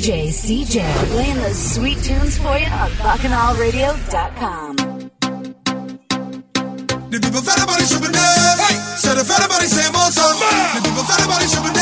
[0.00, 0.80] DJ CJ
[1.12, 4.76] playing the sweet tunes for you on BakahnalRadio.com.
[7.10, 8.80] The people fat about it, should be Hey!
[8.96, 10.40] So the fat about it, same old song.
[10.40, 11.79] The people fat about it, should be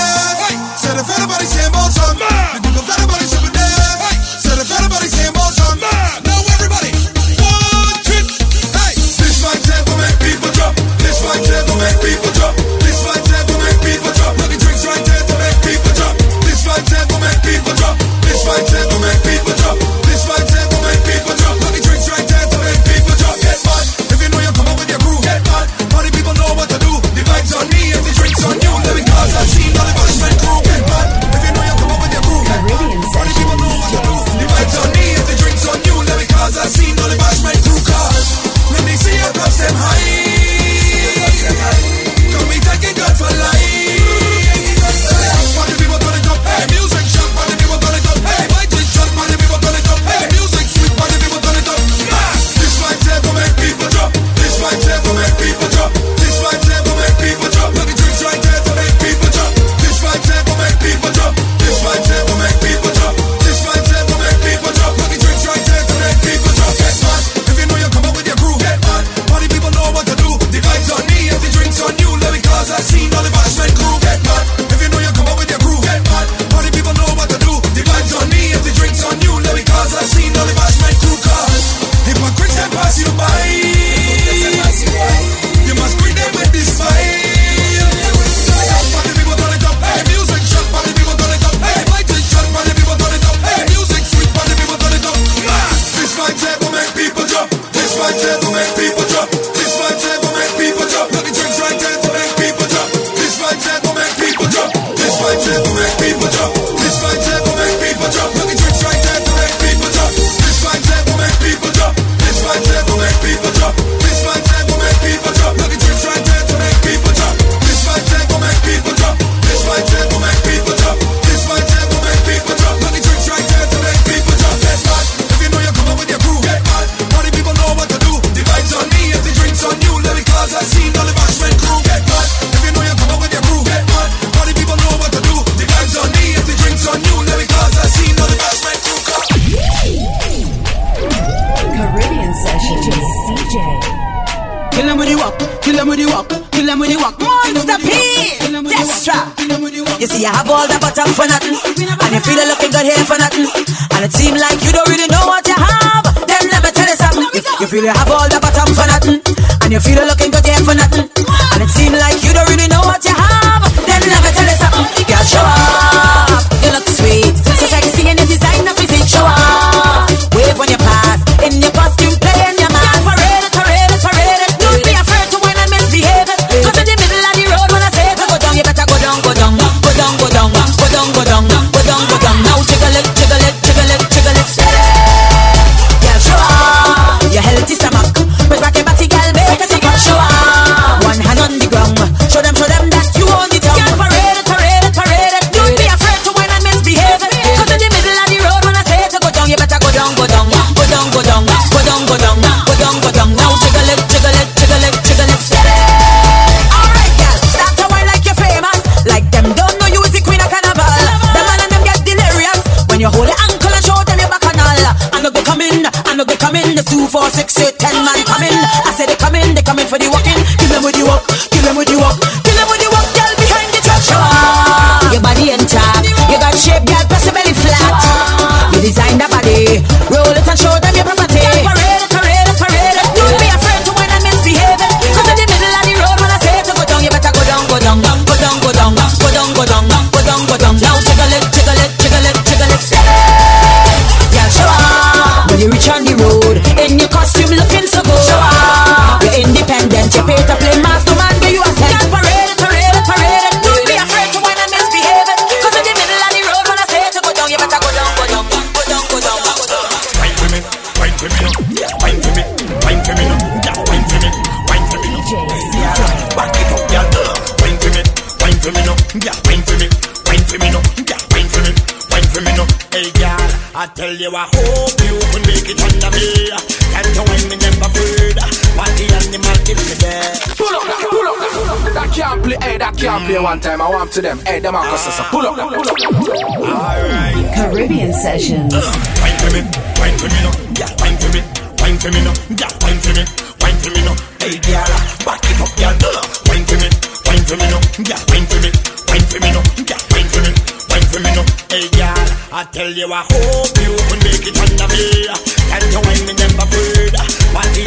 [283.49, 284.37] one time I want to them.
[284.45, 286.61] Hey, them are so pull up, pull up, pull up.
[286.69, 287.49] Alright.
[287.57, 288.75] Caribbean sessions.
[288.77, 288.85] Uh,
[289.25, 289.65] wine for me,
[289.97, 290.53] wine for me, no.
[290.77, 291.41] Yeah, wine for me,
[291.81, 292.33] wine for me, no.
[292.53, 293.25] Yeah, wine for me,
[293.65, 294.13] wine for me, no.
[294.45, 295.97] Hey, girl, uh, back it up, girl.
[295.97, 296.89] Uh, wine for me,
[297.25, 297.79] wine for me, no.
[298.05, 298.69] Yeah, wine for me,
[299.09, 299.61] wine for me, no.
[299.81, 300.53] Yeah, wine for me,
[300.93, 301.43] wine for me, no.
[301.73, 304.59] Hey, girl, I tell you, I hope you can make it.
[304.61, 306.69] Can you wine me never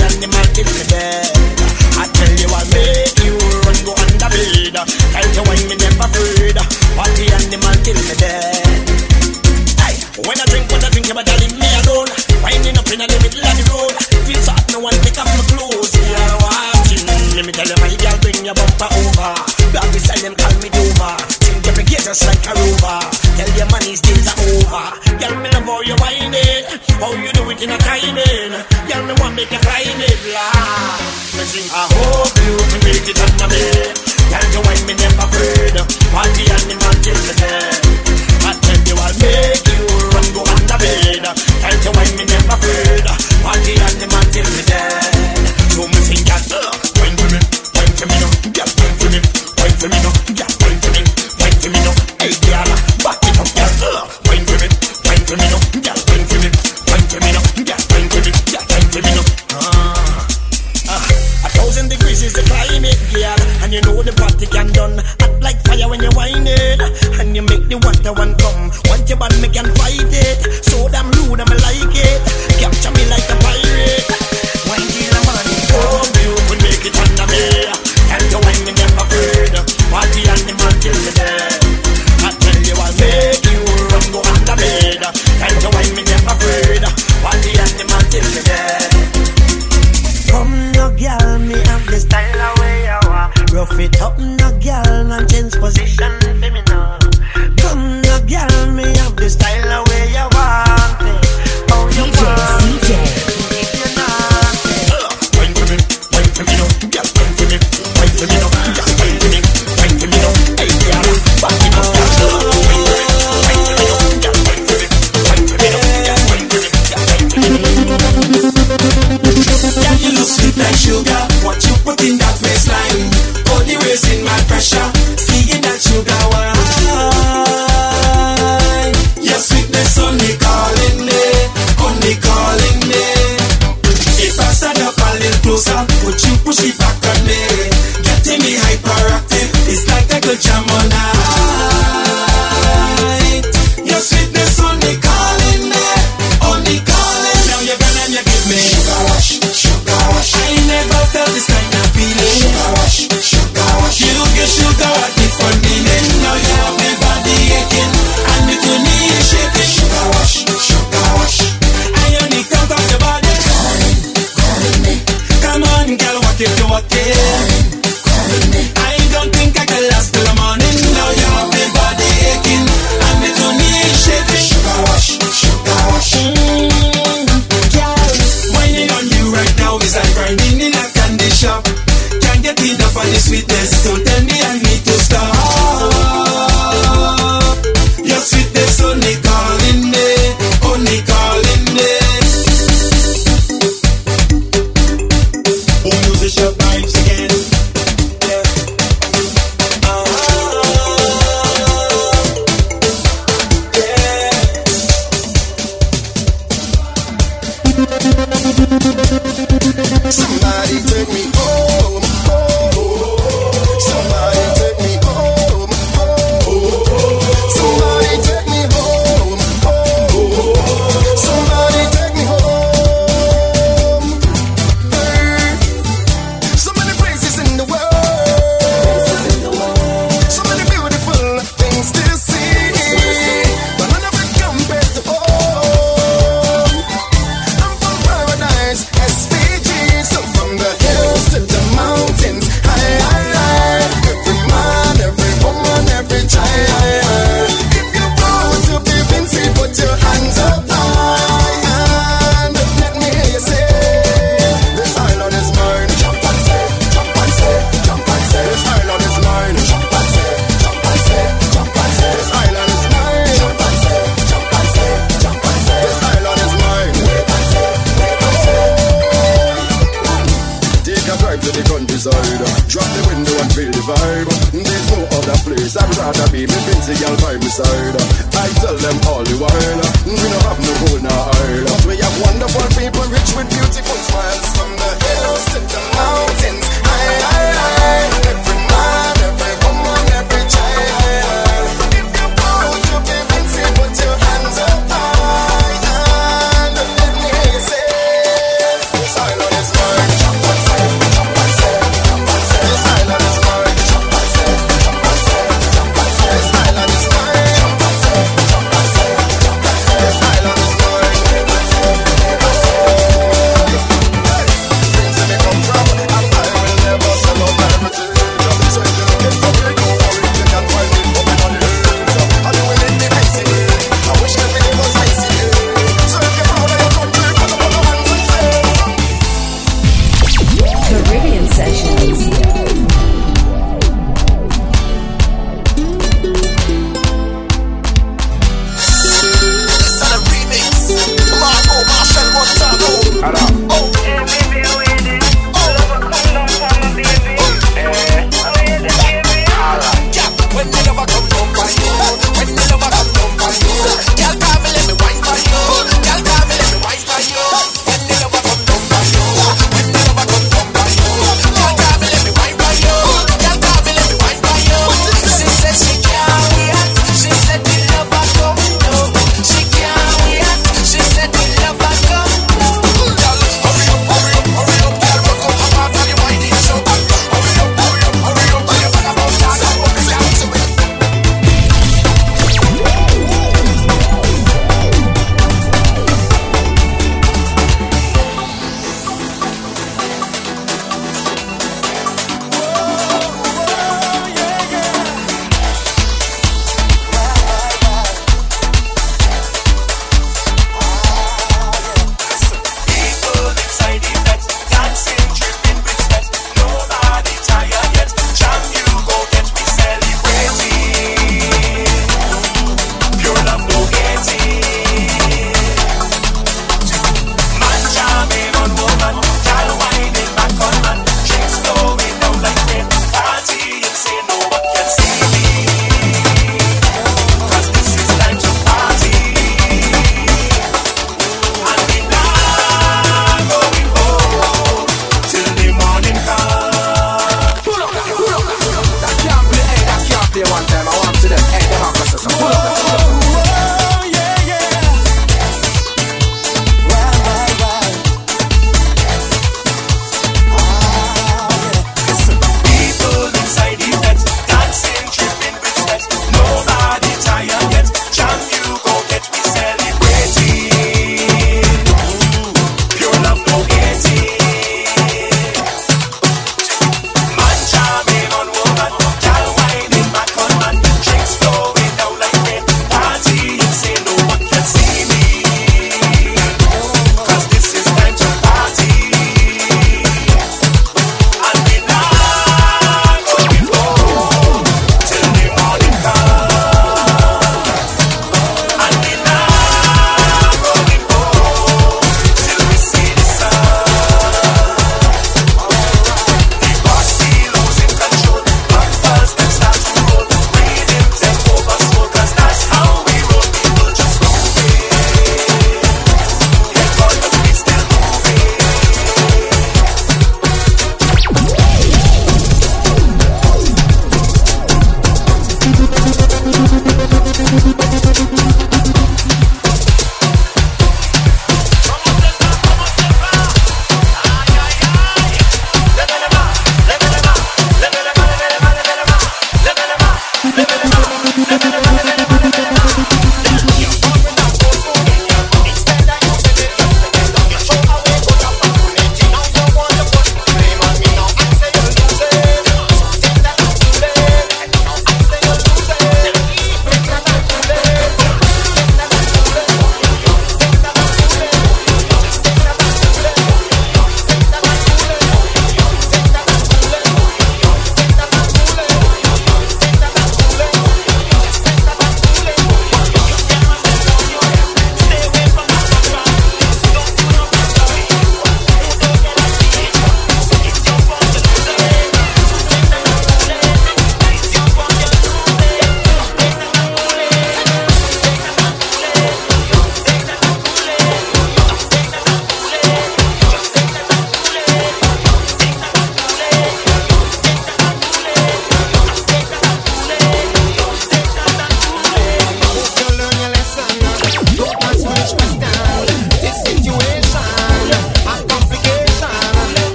[0.00, 0.40] animal.
[2.00, 5.12] I tell you, I make you run go under me afraid.
[5.12, 6.56] Tight to wine, me never afraid.
[6.94, 8.86] What the animal kill me dead.
[9.80, 9.96] Hey,
[10.26, 12.08] when I drink, what I drink, you better leave me alone.
[12.42, 13.94] Winding up in the middle of the road.
[14.26, 15.92] Feels hot, no one pick up my clothes.
[15.94, 17.06] Yeah, watching.
[17.34, 19.32] Let me tell you, my girl, bring your bumper over.
[19.74, 21.14] Baby, sell them, call me Dover.
[21.42, 23.29] Think every gate just like a rover.
[23.40, 24.86] Tell your money days are over.
[25.16, 26.76] Girl, me love how you whine it.
[27.00, 28.52] How you do it in a timing.
[28.84, 31.00] Girl, me want make you climb it, blah.
[31.40, 33.56] Me sing, I hope you can make it under me.
[33.56, 33.96] bed.
[34.28, 35.72] Girl, you whine me never afraid.
[36.12, 37.80] While the animal till the dead.
[38.44, 41.24] I tell you I'll make you run go under bed.
[41.24, 43.08] Girl, you whine me never afraid.
[43.40, 44.89] While the animal till the dead.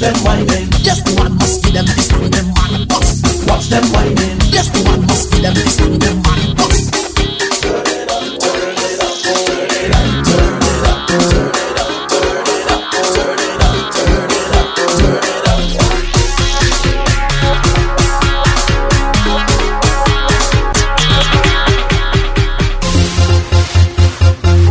[0.00, 0.68] Them whining.
[0.80, 3.46] Yes, the one must give them this one, them man bust.
[3.46, 4.40] Watch them whining.
[4.48, 6.40] Yes, the one must give them this one, them man.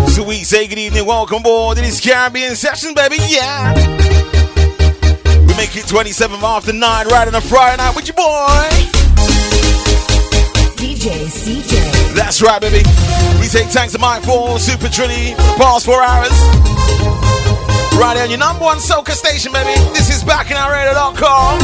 [0.09, 4.28] Sweet, say good evening, welcome aboard to this Caribbean session, baby, yeah.
[5.59, 8.69] Make it 27 after 9 right on a Friday night with your boy.
[10.79, 12.15] DJ CJ.
[12.15, 12.77] That's right, baby.
[13.41, 16.31] We take thanks to Mike for Super Trini for the past four hours.
[17.99, 19.77] Right on your number one soca station, baby.
[19.91, 21.59] This is BakahnalRadio.com.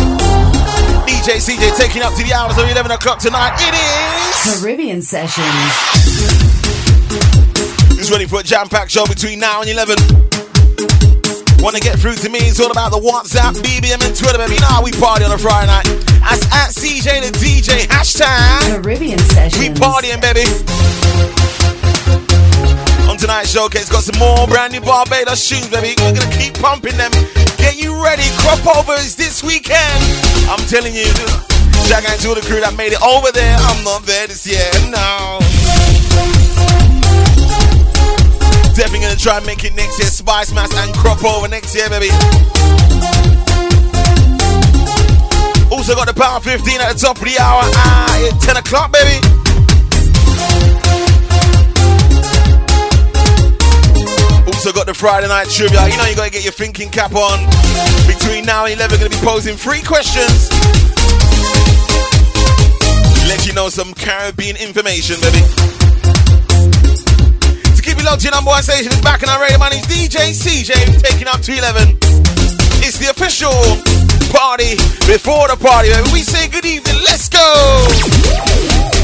[1.07, 3.55] DJ CJ taking up to the hours of 11 o'clock tonight.
[3.61, 4.59] It is.
[4.59, 5.45] Caribbean Sessions.
[7.97, 9.95] It's ready for a jam-packed show between now and 11.
[11.65, 12.37] Want to get through to me?
[12.45, 14.53] It's all about the WhatsApp, BBM, and Twitter, baby.
[14.53, 15.89] You know how we party on a Friday night.
[16.21, 17.89] That's at CJ the DJ.
[17.89, 18.83] Hashtag.
[18.83, 19.57] Caribbean Sessions.
[19.57, 20.45] We partying, baby.
[23.09, 25.97] On tonight's showcase, got some more brand new Barbados tunes, baby.
[26.05, 27.09] We're gonna keep pumping them.
[27.57, 28.29] Get you ready.
[28.45, 30.05] Crop overs this weekend.
[30.45, 31.09] I'm telling you,
[31.89, 33.57] Jack and to the crew that made it over there.
[33.57, 35.41] I'm not there this year, no.
[38.75, 40.09] Definitely gonna try and make it next year.
[40.09, 42.09] Spicemas and crop over next year, baby.
[45.71, 48.91] Also got the Power 15 at the top of the hour ah, at 10 o'clock,
[48.91, 49.15] baby.
[54.51, 55.87] Also got the Friday night trivia.
[55.87, 57.39] You know you gotta get your thinking cap on.
[58.07, 60.49] Between now and 11, gonna be posing three questions.
[63.29, 65.84] Let you know some Caribbean information, baby.
[68.05, 69.57] Locked, your number one station is BakahnalRadio.
[69.57, 71.97] My name's DJ CJ, taking up to 11.
[72.85, 73.51] It's the official
[74.31, 74.75] party
[75.11, 75.89] before the party.
[76.13, 76.97] We say good evening.
[77.03, 78.94] Let's go.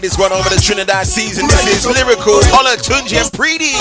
[0.00, 1.46] This one over the Trinidad season.
[1.46, 2.40] This is lyrical.
[2.56, 3.76] Olatunji and Preedy.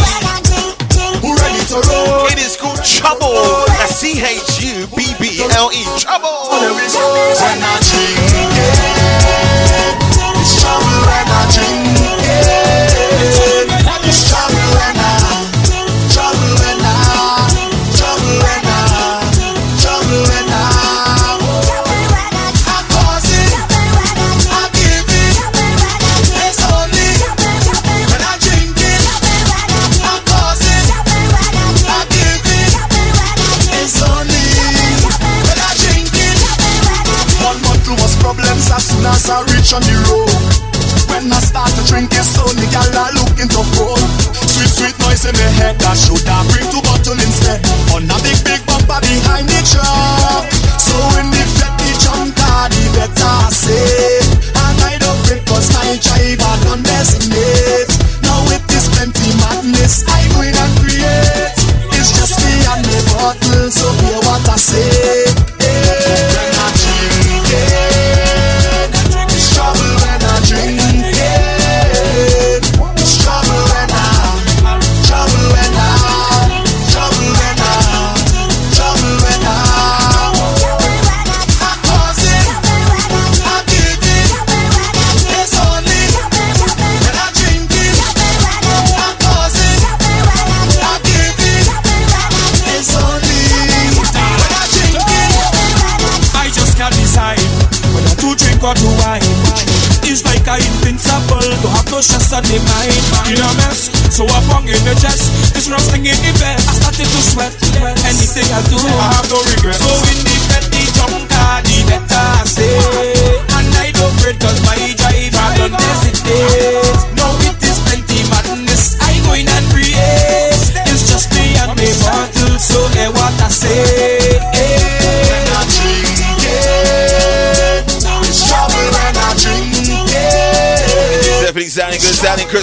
[1.23, 2.27] Ready to roll.
[2.27, 3.65] It is called Chubble.
[3.79, 5.79] That's C H U B B L E.
[5.95, 6.51] Chubble.
[6.51, 6.75] Yeah.
[10.41, 11.88] It's trouble when
[45.29, 47.61] in my head, that should have bring two bottle instead.
[47.93, 50.49] On a big, big bumper behind the truck.
[50.81, 51.38] So when the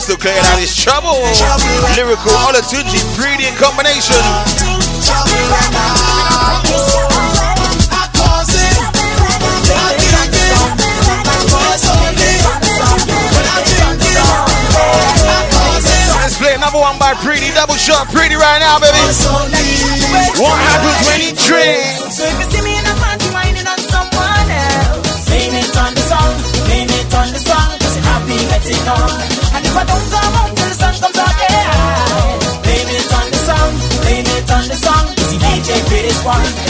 [0.06, 1.18] To clear out his trouble.
[1.98, 4.14] Lyrikal Olatunji, Preedy in combination.
[16.22, 17.52] Let's play another one by Preedy.
[17.56, 19.02] Double shot, Preedy right now, baby.
[20.38, 22.22] What happens when he drinks?
[25.26, 26.32] Blame it on the song,
[26.66, 27.46] blame it on the
[28.06, 29.25] happy letting
[36.26, 36.65] one.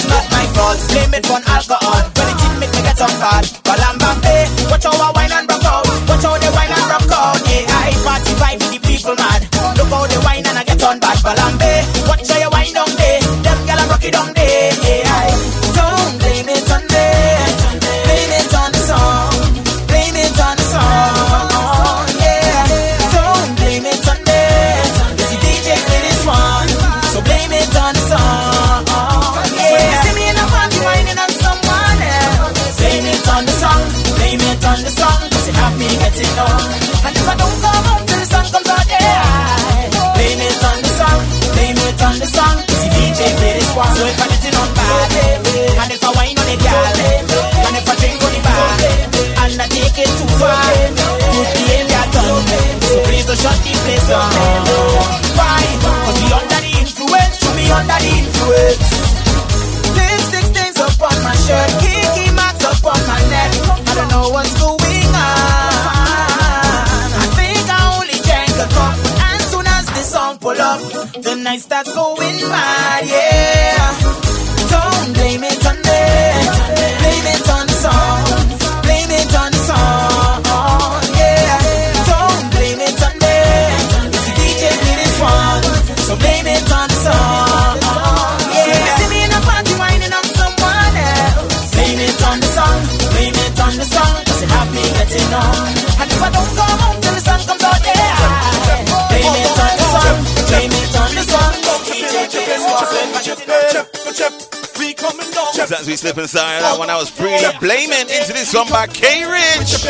[105.87, 106.91] as we slip inside that one.
[106.91, 109.87] I was Preedy blaming into this one by K Rich.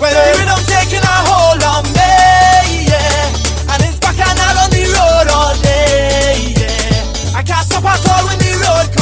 [0.00, 3.72] Well, baby, I'm taking a hold on me, yeah.
[3.72, 7.36] And it's back and out on the road all day, yeah.
[7.36, 9.01] I can't stop at all when the road comes.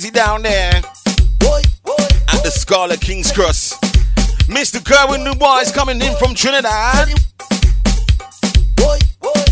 [0.00, 3.78] crazy down there at the Scala King's Cross.
[4.48, 4.82] Mr.
[4.82, 7.10] Kerwin Dubois is coming in from Trinidad.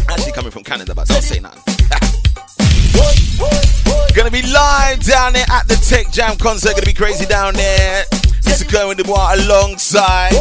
[0.08, 1.60] Actually, coming from Canada, but don't say nothing.
[4.14, 6.72] Gonna be live down there at the Tech Jam concert.
[6.72, 8.04] Gonna be crazy down there.
[8.44, 8.66] Mr.
[8.66, 10.32] Kerwin Dubois alongside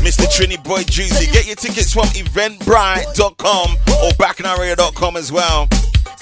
[0.00, 0.24] Mr.
[0.24, 1.30] Trini Boy Juicy.
[1.30, 5.68] Get your tickets from eventbrite.com or BakahnalRadio.com as well.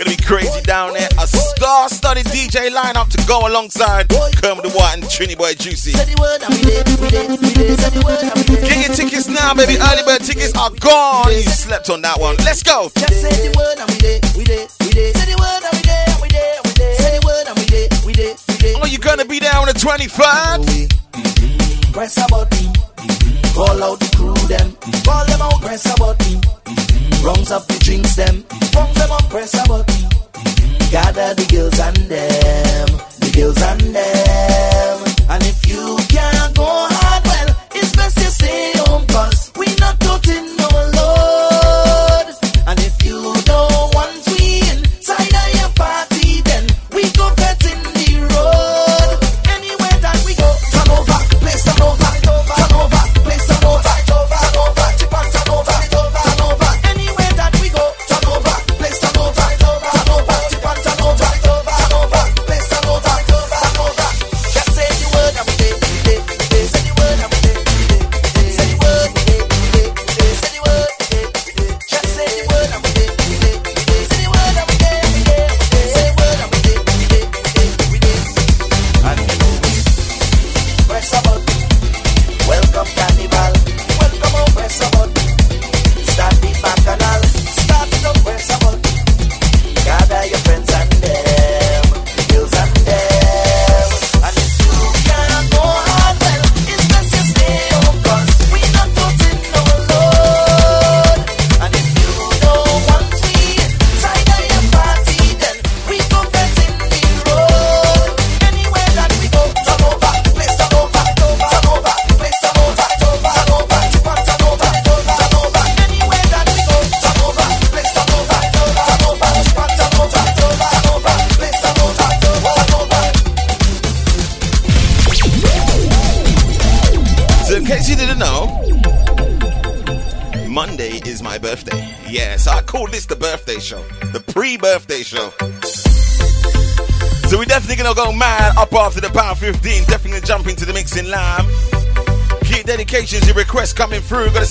[0.02, 1.08] Gonna be crazy down there.
[1.20, 5.92] A star studded DJ lineup to go alongside Kermit the White and Trini Boy Juicy.
[5.92, 6.08] Get
[8.82, 9.78] your tickets now, baby.
[9.78, 11.30] Early bird tickets are gone.
[11.30, 12.34] You slept on that one.
[12.38, 12.90] Let's go.
[18.82, 20.92] Are you gonna be there on the 23rd?
[21.92, 22.72] Press a button.
[23.54, 24.74] Call out the crew, them.
[25.04, 26.61] Call them out, press a button.
[27.22, 30.08] Rounds up the drinks them, rounds them on press a button.
[30.90, 32.41] Gather the girls and them.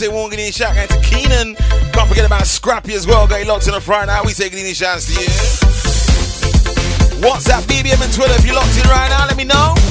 [0.08, 1.56] won't get any out to Keenan.
[1.94, 3.28] Can't forget about Scrappy as well.
[3.28, 4.26] Got locked in on Friday night.
[4.26, 5.28] We say Guinea shots to you.
[7.22, 8.34] What's up, BBM and Twitter?
[8.34, 9.91] If you're locked in right now, let me know.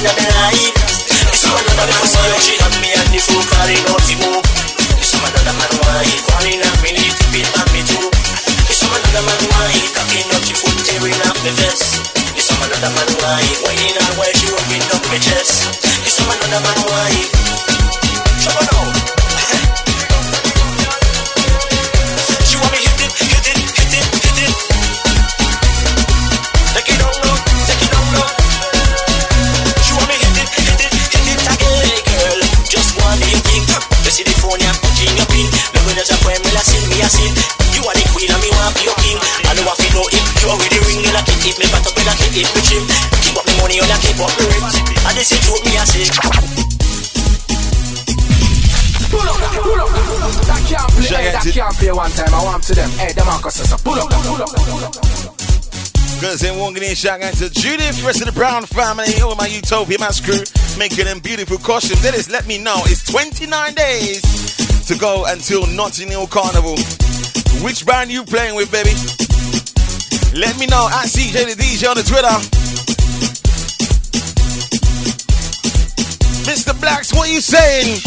[0.00, 0.72] In life.
[1.28, 2.40] Is some another man wife.
[2.40, 4.40] She had me and the fool carrying out the move.
[5.04, 6.24] Some another man wife.
[6.24, 7.84] Calling up me need to beat on me
[12.96, 13.60] man the the.
[13.60, 15.68] Whining out while she rubbing up my chest.
[16.08, 16.80] Some another man
[42.44, 42.82] up, you like it, it me chim.
[43.20, 44.76] Keep up the money, you like keep up the rent.
[45.06, 46.06] And this is joke me a say.
[49.10, 49.90] Pull up, pull up.
[50.46, 52.32] That can't play, I hey, that to- can't play one time.
[52.32, 52.90] I want to them.
[52.96, 54.94] Hey, the Marcus says, pull up, pull up, pull up.
[56.20, 59.46] Gonna say one good shout out to Judith, rest of the Brown family, all my
[59.46, 60.44] Utopia Mass crew,
[60.78, 62.02] making them beautiful costumes.
[62.02, 64.20] That is, let me know, it's 29 days
[64.86, 66.76] to go until Notting Hill Carnival.
[67.64, 68.92] Which band you playing with, baby?
[70.32, 72.28] Let me know at CJ the DJ on the Twitter.
[76.48, 76.78] Mr.
[76.80, 78.00] Blacks, what you saying?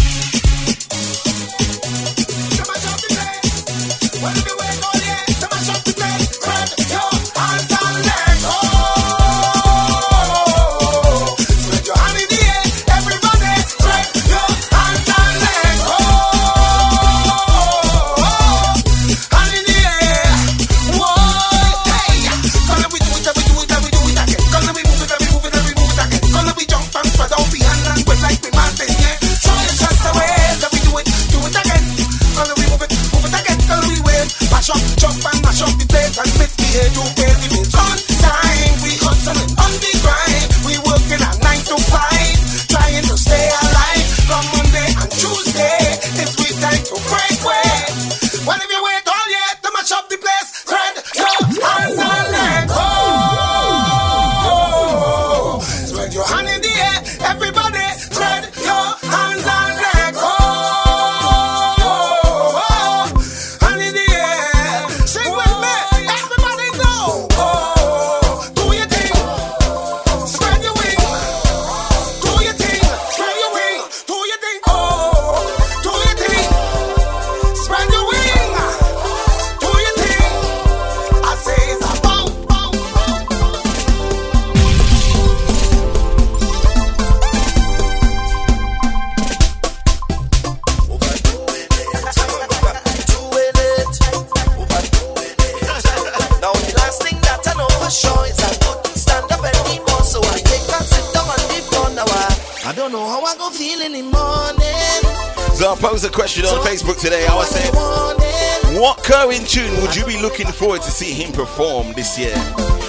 [110.64, 112.34] Forward to see him perform this year?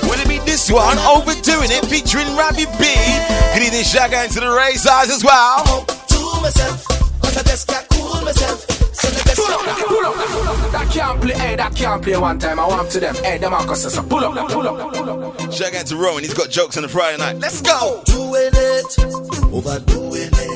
[0.05, 2.87] Will it be this one, Overdoing It, featuring Rabbit B?
[3.53, 5.85] Good evening, Shagga into the race size as well.
[10.95, 12.61] Can't play, hey, that can't play one time.
[12.61, 13.14] I want to them.
[13.16, 15.36] Hey, the Marcus says, pull up, pull up, pull up.
[15.51, 17.38] Shagga into Rowan, he's got jokes on the Friday night.
[17.38, 18.03] Let's go!
[18.07, 18.99] doing it,
[19.53, 20.55] overdoing it.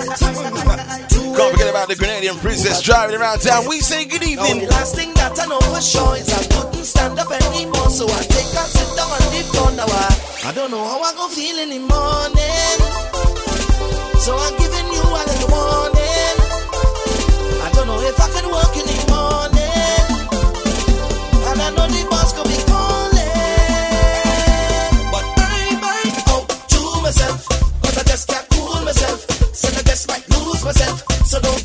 [1.37, 3.67] Can't forget about the Grenadian princess driving around town.
[3.69, 4.67] We say good Now evening.
[4.67, 8.07] the last thing that I know for sure is I couldn't stand up anymore, so
[8.07, 9.87] I take and sit down on the floor now.
[9.87, 12.79] I, I don't know how I'm gonna feel in the morning,
[14.23, 15.98] so I'm giving you a little warning.
[30.69, 31.58] myself, so don't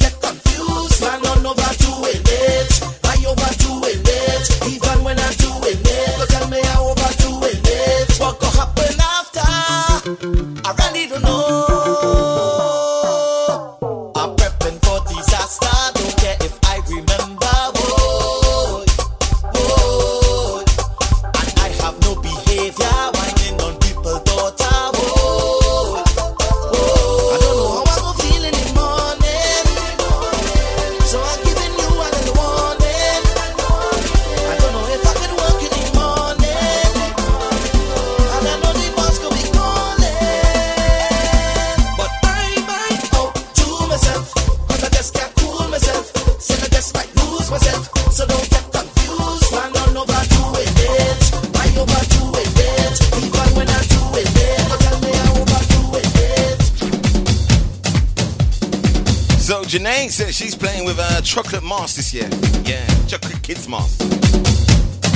[60.13, 62.29] said she's playing with a chocolate mask this year.
[62.63, 63.97] Yeah, chocolate kids mask.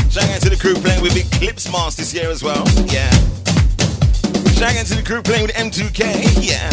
[0.09, 2.65] Shout out to the crew playing with Eclipse mask this year as well.
[2.89, 3.11] Yeah.
[4.57, 6.41] Shout out to the crew playing with M2K.
[6.41, 6.65] Yeah.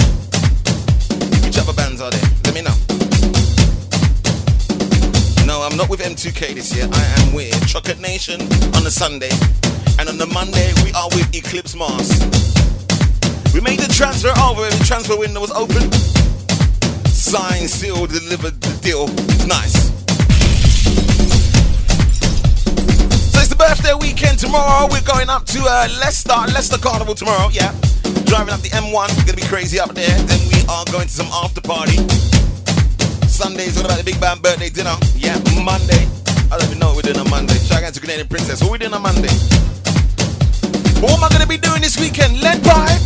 [1.44, 2.28] Which other bands are there?
[2.48, 2.72] Let me know.
[5.44, 6.88] No, I'm not with M2K this year.
[6.90, 8.40] I am with Chocolate Nation
[8.72, 9.32] on a Sunday.
[9.98, 12.24] And on the Monday, we are with Eclipse Mask.
[13.52, 16.13] We made the transfer over, the transfer window was open.
[17.34, 19.08] Signed, sealed, delivered the deal.
[19.50, 19.90] Nice.
[23.34, 24.86] So it's the birthday weekend tomorrow.
[24.86, 27.74] We're going up to uh, Leicester, Leicester Carnival tomorrow, yeah.
[28.30, 30.14] Driving up the M1, we're gonna be crazy up there.
[30.30, 31.98] Then we are going to some after party.
[33.26, 34.94] Sunday's all about the big band birthday dinner.
[35.18, 36.06] Yeah, Monday.
[36.54, 37.58] I don't even know what we're doing on Monday.
[37.66, 38.62] Shout out to Canadian Princess.
[38.62, 39.34] What are we doing on Monday?
[41.02, 42.38] What am I gonna be doing this weekend?
[42.38, 43.03] Lead pipe.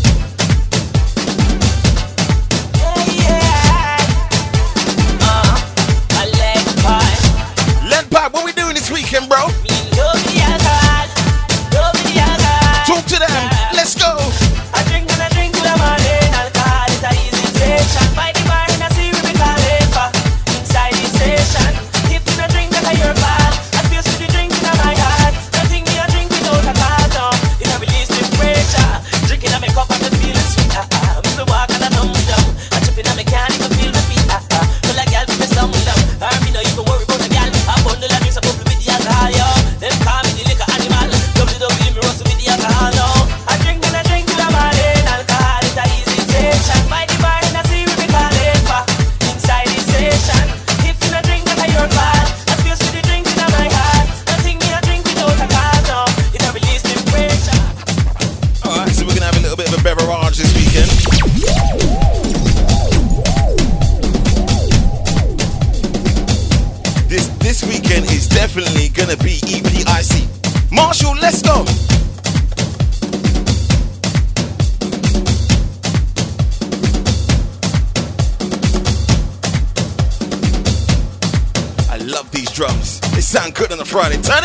[83.99, 84.23] Friday.
[84.23, 84.38] Time.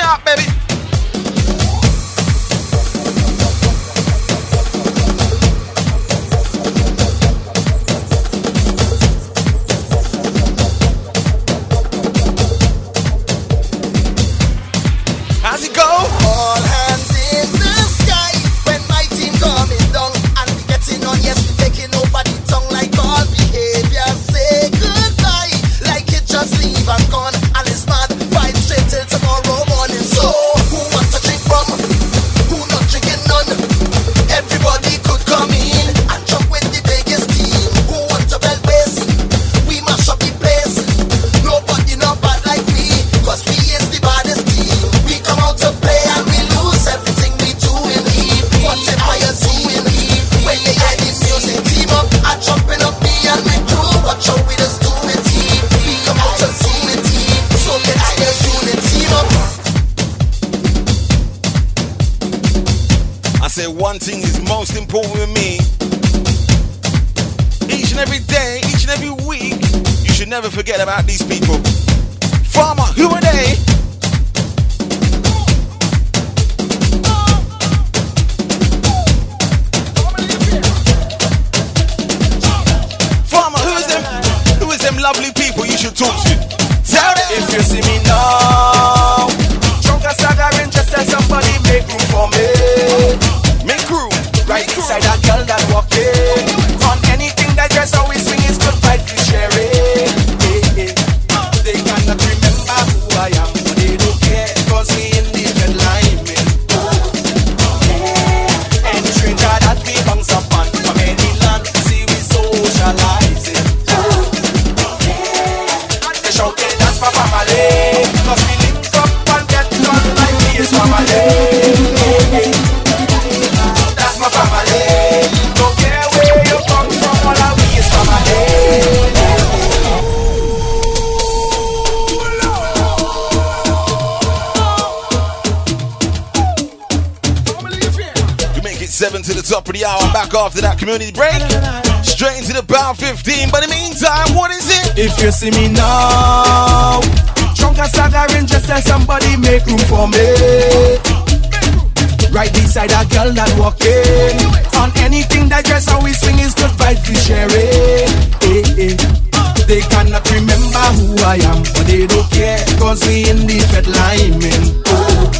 [161.33, 164.85] I am, but they don't care, cause we in the fed lineman.
[164.85, 165.33] Oh,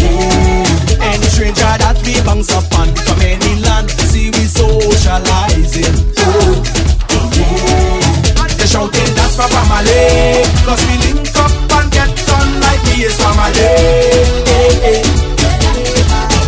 [0.00, 1.04] yeah.
[1.04, 5.92] Any stranger that we bounce upon from any land, see we socializing.
[6.24, 6.64] Oh,
[7.36, 8.56] yeah.
[8.56, 13.12] They shouting that's for family, cause we link up and get done like we is
[13.20, 13.68] family.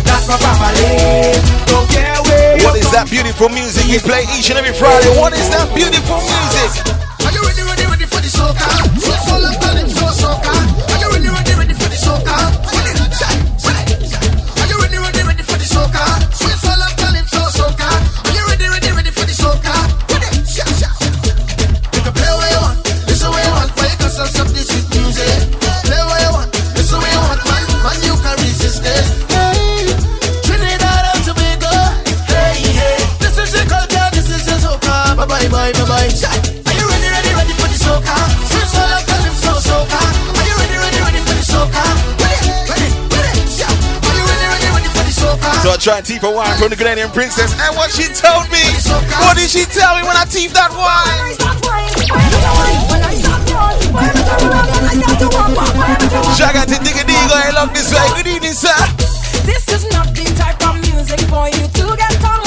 [0.09, 1.37] That's for family,
[1.69, 5.13] don't care where What is that beautiful music we play each and every Friday?
[5.21, 6.40] What is that beautiful music?
[45.87, 48.61] And teeth a wine from the Canadian princess, and what she told me,
[49.25, 51.33] what did she tell me when I teeth that wine?
[56.37, 58.07] Shout out to Digga Digo, I love this way.
[58.15, 58.69] Good evening, sir.
[59.43, 62.40] This is not the type of music for you to get on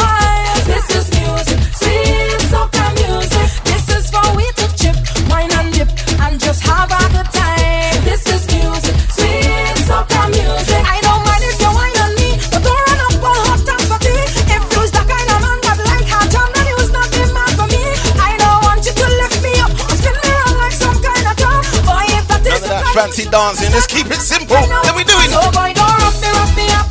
[23.04, 23.70] fancy dancing.
[23.72, 24.56] Let's keep it simple.
[24.56, 25.28] Then we do it.
[25.28, 26.88] so boy, don't rough me, rough me up.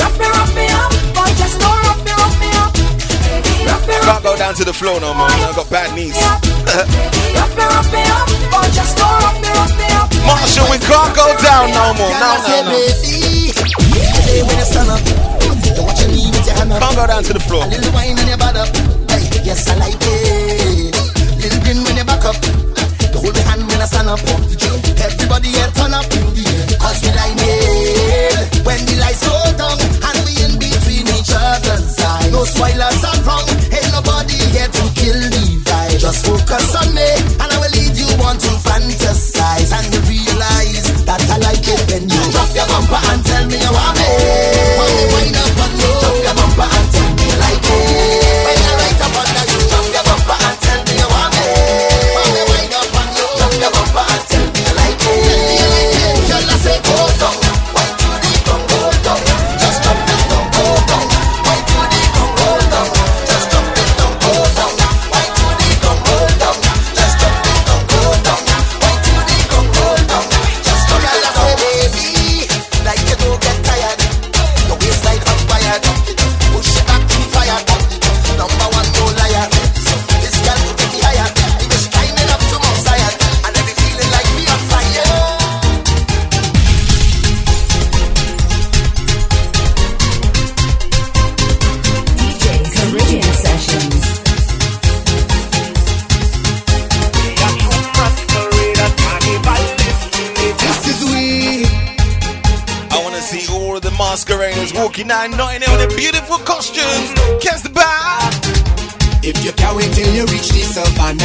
[0.00, 0.90] Rough me, rough me up.
[1.12, 2.72] Boy, just don't rough me, rough me up.
[3.28, 5.28] Baby, rough me, Can't go down to the floor no more.
[5.28, 6.16] I've got bad knees.
[6.16, 8.26] rough me, rough me up.
[8.48, 10.08] Boy, just don't rough me, rough me up.
[10.24, 12.14] Marshall, we can't go down no more.
[12.16, 12.80] No, no, no.
[14.24, 16.80] Hey, when you stand up, you watch your knee with your hand up.
[16.80, 17.64] Can't go down to the floor.
[17.64, 18.72] A little wine on your butt up.
[19.12, 20.96] Hey, yes, I like it.
[21.44, 22.36] Little grin when you back up.
[23.20, 24.49] Hold the hand when I stand up.
[26.80, 27.40] Cause we like.
[28.64, 32.30] When the lights go down and we in between each other's eyes.
[32.32, 32.44] No.
[32.44, 35.98] Ain't nobody here to kill the vibe.
[35.98, 37.08] Just focus on me
[37.40, 39.72] and I will lead you on to fantasize.
[39.72, 43.00] And you realize that I like it when you drop your bumper
[104.70, 107.12] masqueraders walking down Nottingham in their beautiful costumes.
[107.42, 108.30] Catch the bar.
[109.22, 111.18] If you can't wait till you reach the savannah,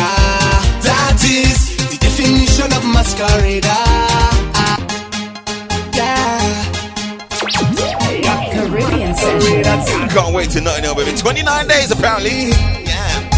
[0.84, 3.84] that is the definition of masquerader.
[5.96, 6.72] Yeah.
[8.52, 10.14] Caribbean Sessions.
[10.14, 11.18] Can't wait to Nottingham, baby.
[11.18, 12.50] 29 days apparently.
[12.84, 13.30] Yeah.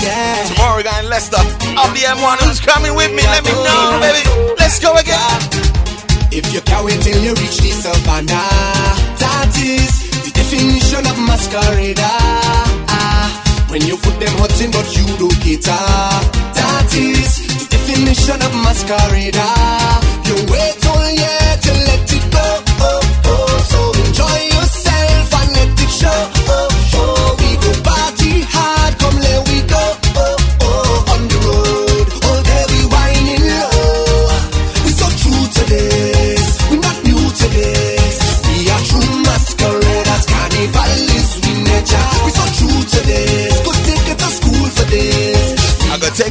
[0.00, 0.44] Yeah.
[0.48, 1.36] Tomorrow we're going Leicester.
[1.36, 2.38] Up the M1.
[2.44, 3.22] Who's coming with me?
[3.22, 4.22] Let me know, baby.
[4.58, 5.40] Let's go again.
[6.32, 9.92] If you can't wait till you reach the savannah, that is
[10.24, 12.16] the definition of masquerader.
[12.88, 16.20] Ah, when you put them hot in but you don't cater, ah.
[16.54, 19.54] that is the definition of masquerader.
[20.28, 22.46] You wait all year to let it go.
[22.78, 23.58] Oh, oh, oh.
[23.70, 26.35] so enjoy yourself and let it show.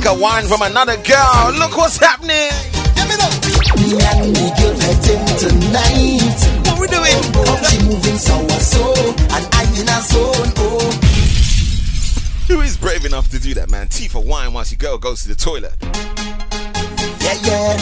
[0.05, 1.51] A wine from another girl.
[1.57, 2.49] Look what's happening.
[3.75, 4.75] Me and me girl.
[6.65, 7.21] What we doing?
[7.35, 8.93] Oh, she moving so so,
[9.35, 10.53] and I in a zone.
[10.57, 10.91] Oh,
[12.47, 13.75] Who is brave enough to do that, man?
[13.81, 13.87] man.
[13.89, 15.73] Tea for wine once your girl goes to the toilet.
[17.21, 17.77] Yeah, yeah.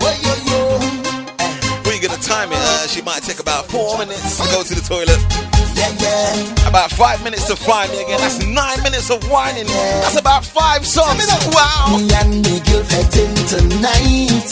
[0.00, 0.78] Whoa, yo, yo.
[1.84, 2.58] When you gonna time it?
[2.58, 5.53] Uh, she might take about four minutes to go to the toilet.
[6.74, 8.18] About five minutes to find me again.
[8.18, 9.66] That's nine minutes of whining.
[10.02, 11.26] That's about five songs.
[11.54, 11.98] Wow.
[11.98, 14.48] Me and me girl fetting tonight.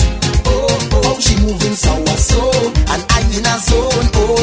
[0.46, 2.50] Oh, oh, she moving so so,
[2.94, 4.06] and I in a zone.
[4.22, 4.38] Oh,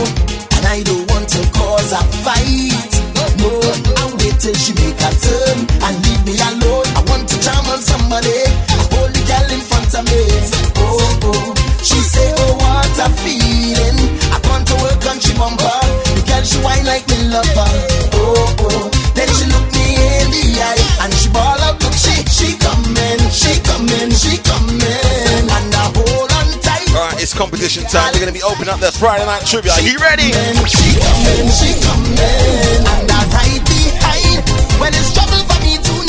[0.59, 2.91] and I don't want to cause a fight.
[3.39, 3.47] No,
[3.95, 6.87] I wait till she make a turn and leave me alone.
[6.99, 8.43] I want to charm on somebody.
[8.75, 10.23] I the girl in front of me.
[10.83, 13.99] Oh, oh, she say, oh what a feeling.
[14.35, 16.08] I want to work on she bumper.
[16.39, 17.67] Girl she whine like me lover.
[18.15, 21.75] Oh, oh, then she look me in the eye and she ball out.
[21.83, 26.87] Look, she she coming, she coming, she coming, and I hold on tight.
[26.95, 28.13] Alright, it's competition time.
[28.13, 29.73] We're gonna be opening up the Friday night trivia.
[29.75, 30.31] Are you ready?
[30.63, 34.39] She coming, she coming, and I right behind.
[34.79, 36.08] When it's trouble for me tonight,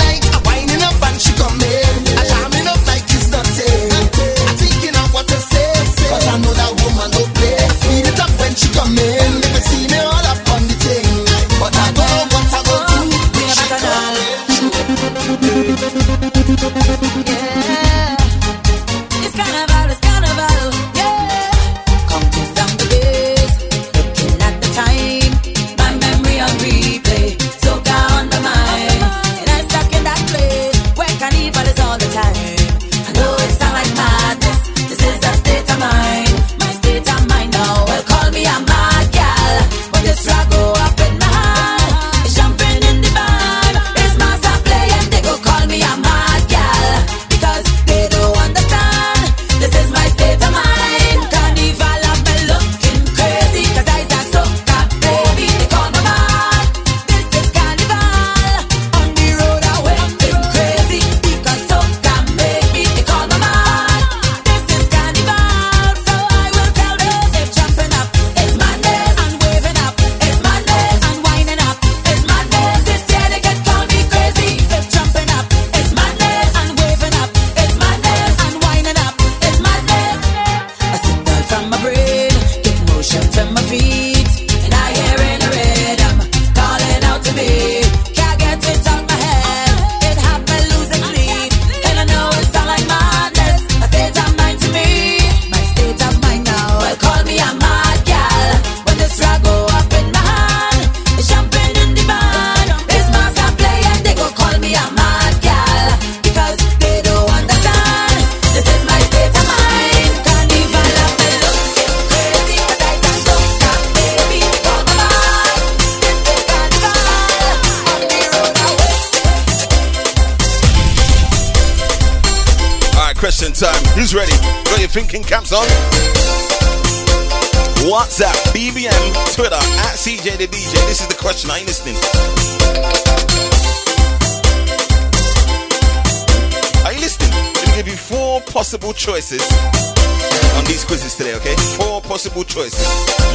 [142.31, 142.87] possible choices.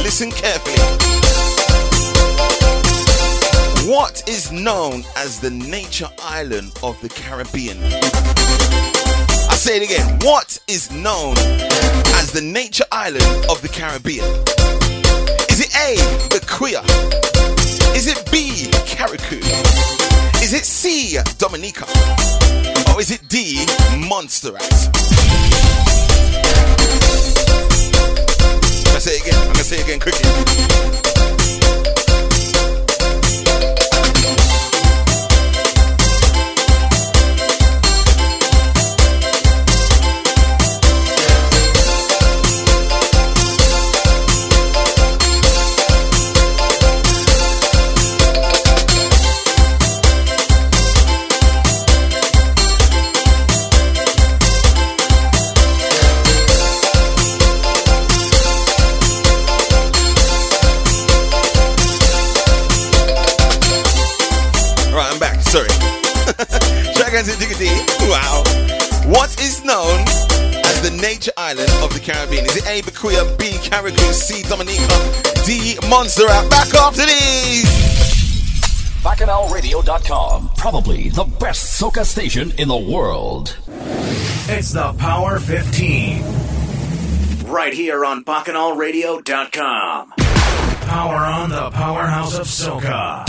[0.02, 0.74] Listen carefully.
[3.90, 7.78] What is known as the nature island of the Caribbean?
[7.82, 10.18] I say it again.
[10.22, 11.36] What is known
[12.16, 14.24] as the nature island of the Caribbean?
[15.50, 15.96] Is it A,
[16.28, 16.82] Bequia?
[17.94, 19.42] Is it B, Carriacou?
[20.42, 21.84] Is it C, Dominica?
[22.92, 23.66] Or is it D,
[24.08, 25.15] Montserrat?
[74.16, 76.50] Carriacou, C, Dominica, D, Montserrat?
[76.50, 77.64] Back after these.
[79.02, 80.50] BakahnalRadio.com.
[80.56, 83.56] Probably the best soca station in the world.
[84.48, 86.24] It's the Power 15.
[87.46, 90.12] Right here on BakahnalRadio.com.
[90.16, 93.25] Power on the powerhouse of soca.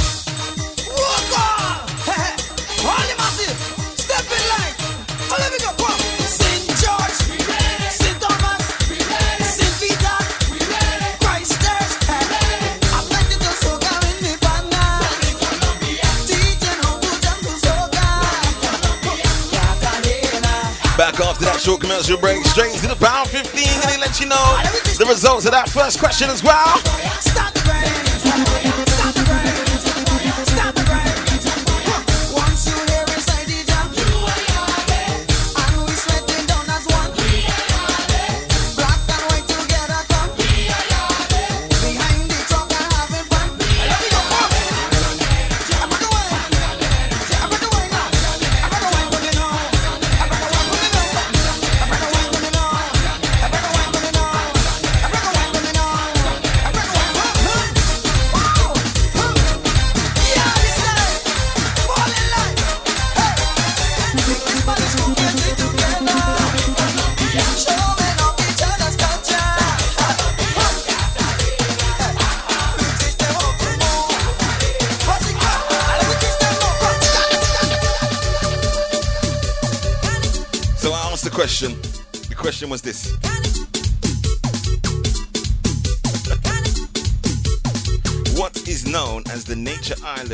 [21.67, 24.57] Short commercial break, straight to the Power 15, and they let you know
[24.97, 26.77] the results of that first question as well.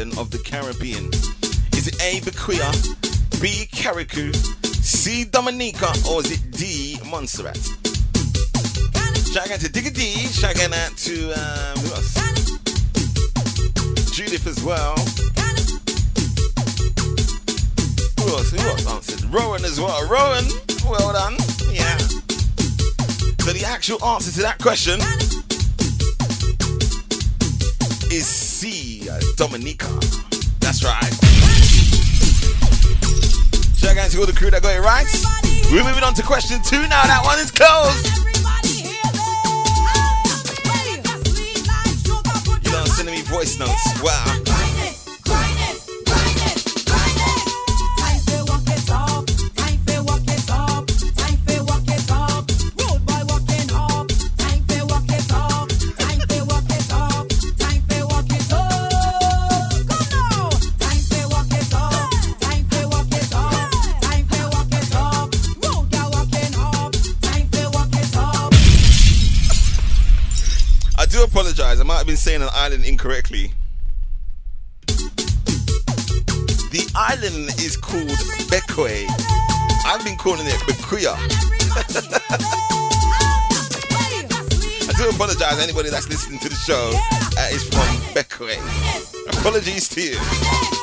[0.04, 1.08] Island of the Caribbean?
[1.74, 2.20] Is it A.
[2.22, 2.72] Bequia,
[3.42, 3.68] B.
[3.72, 4.36] Carriacou,
[4.84, 5.24] C.
[5.24, 6.98] Dominica, or is it D.
[7.10, 7.58] Montserrat?
[9.32, 10.16] Shout out to Digga D.
[10.28, 12.14] Shout out to um, who else?
[14.12, 14.96] Judith as well.
[18.20, 18.52] Who else?
[18.52, 19.24] Who else answered?
[19.34, 20.08] Rowan as well.
[20.08, 20.46] Rowan,
[20.86, 21.36] well done.
[21.72, 21.98] Yeah.
[23.40, 25.00] So the actual answer to that question
[29.36, 29.88] Dominica.
[30.60, 31.14] That's right.
[33.76, 35.08] Shout out to all the crew that got it right.
[35.72, 37.04] We're moving on to question two now.
[37.04, 38.06] That one is closed.
[42.64, 44.02] You know, sending me voice notes.
[44.04, 44.43] Wow.
[85.84, 86.92] Anybody that's listening to the show
[87.38, 88.58] uh, is from Bequia.
[89.38, 90.83] Apologies to you.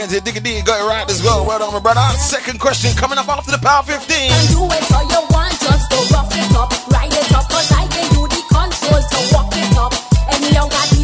[0.00, 1.44] Check into Digga D, got it right as well.
[1.44, 2.00] Well done, my brother.
[2.16, 4.00] Second question coming up after the Power 15.
[4.00, 8.24] Do it all you want, just it up, ride it up, cause I give you
[8.28, 10.10] the control to walk it up.
[10.40, 10.99] DJ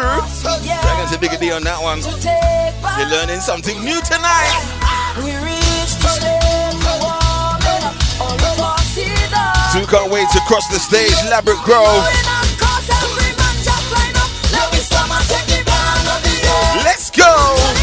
[0.00, 0.24] Crew.
[0.64, 2.00] Dragon to Digga D on that one.
[2.96, 4.56] You're learning something new tonight.
[9.76, 12.04] We can't wait to cross the stage, Ladbroke Grove.
[16.82, 17.79] Let's go!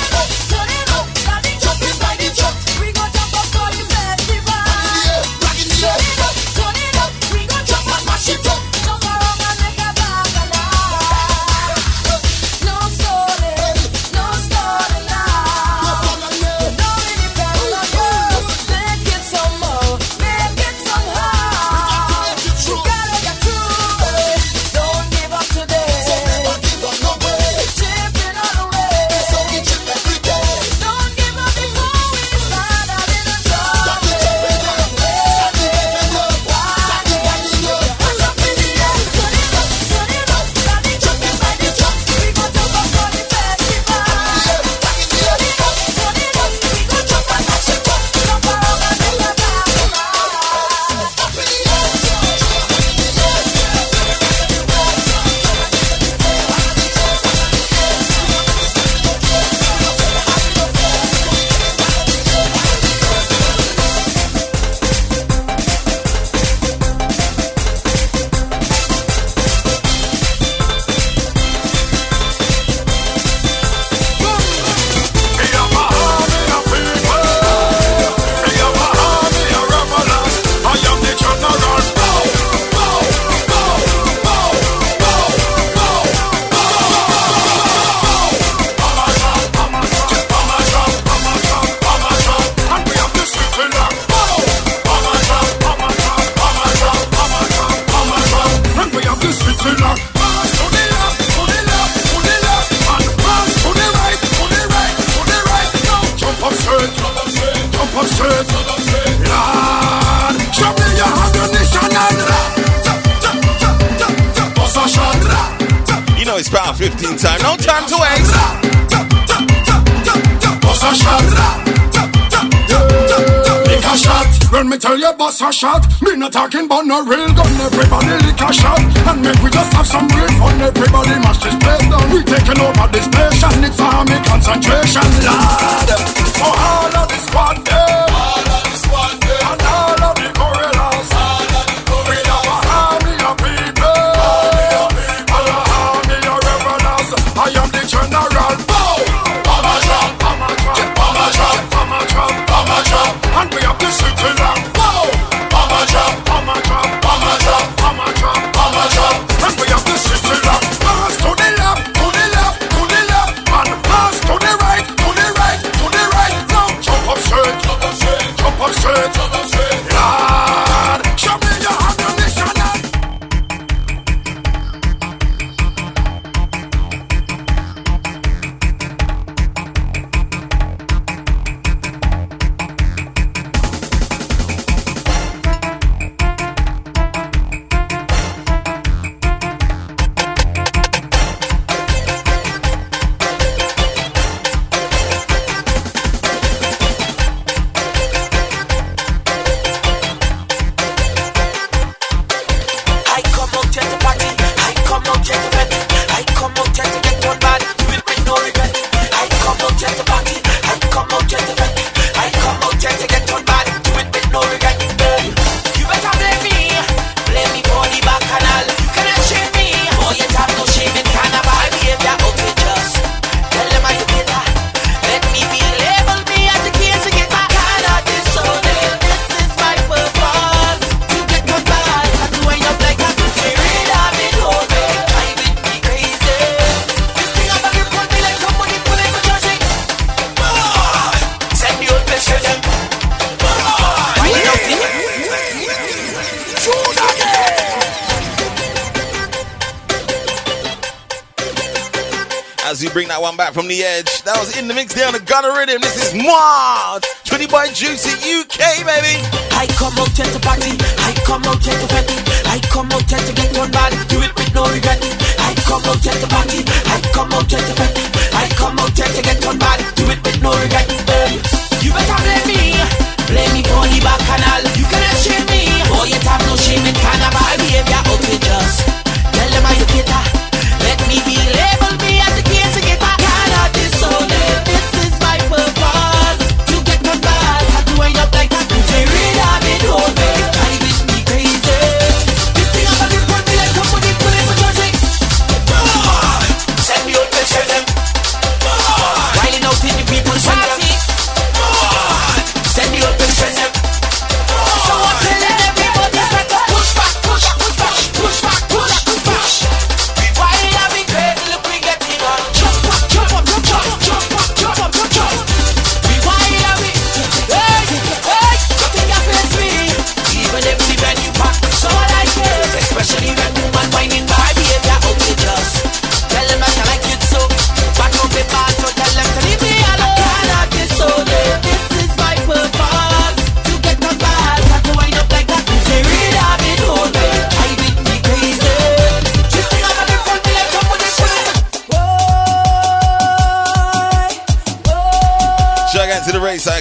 [125.58, 125.82] shot.
[126.04, 127.50] Me not talking about no real gun.
[127.58, 128.80] Everybody lick a shot.
[129.10, 130.62] And make we just have some real fun.
[130.62, 132.06] Everybody must this place down.
[132.14, 133.66] We taking over this station.
[133.66, 135.90] It's army concentration, lad.
[136.38, 137.67] For all of this squad.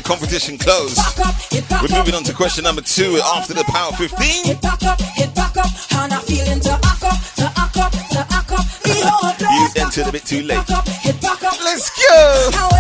[0.07, 0.99] competition closed.
[1.83, 4.47] We're moving on to question number two after the power 15.
[9.51, 10.63] You entered a bit too late.
[11.65, 12.76] Let's go.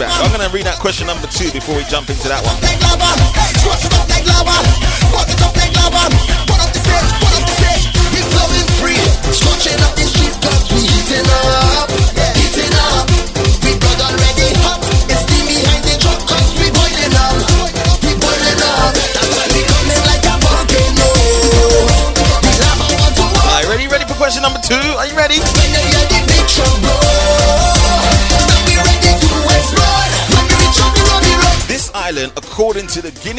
[0.00, 0.10] back.
[0.24, 2.69] I'm going to read out question number two before we jump into that one.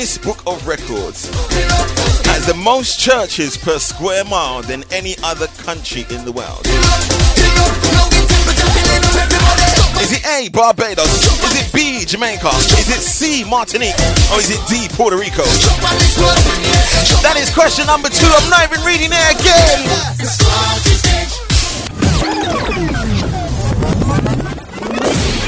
[0.01, 1.29] Guinness Book of Records
[2.25, 6.65] has the most churches per square mile than any other country in the world.
[10.01, 11.05] Is it A, Barbados?
[11.05, 12.49] Is it B, Jamaica?
[12.81, 13.93] Is it C, Martinique?
[14.33, 15.43] Or is it D, Puerto Rico?
[17.21, 18.25] That is question number two.
[18.25, 20.90] I'm not even reading it again.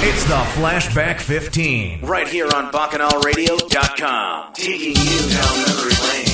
[0.05, 4.53] It's the Flashback 15, right here on BakahnalRadio.com.
[4.53, 6.25] Taking you down memory lane.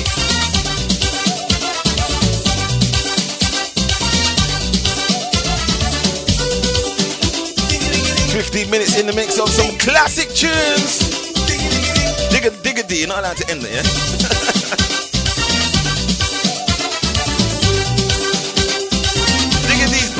[8.32, 10.98] Fifteen minutes in the mix of some classic tunes.
[12.32, 14.86] Digga diggity, you're not allowed to end it, yeah?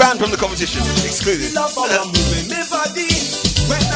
[0.01, 0.81] banned from the competition.
[1.05, 1.53] Excluded.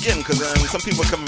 [0.00, 1.19] because um, some people come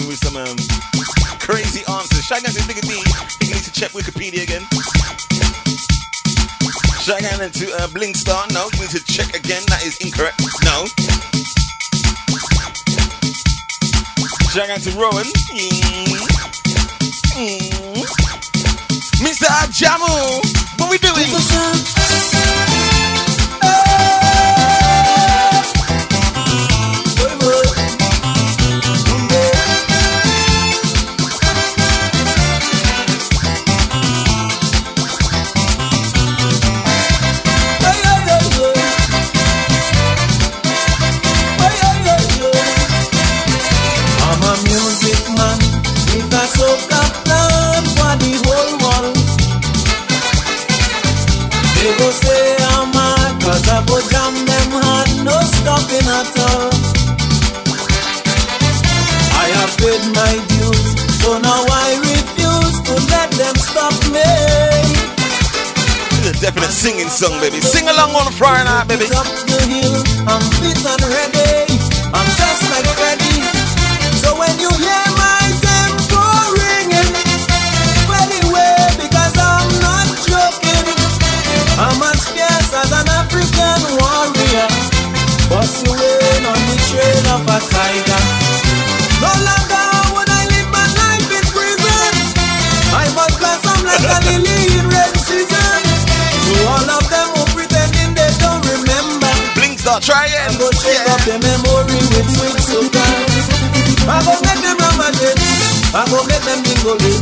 [105.93, 107.21] I go make them bingo live.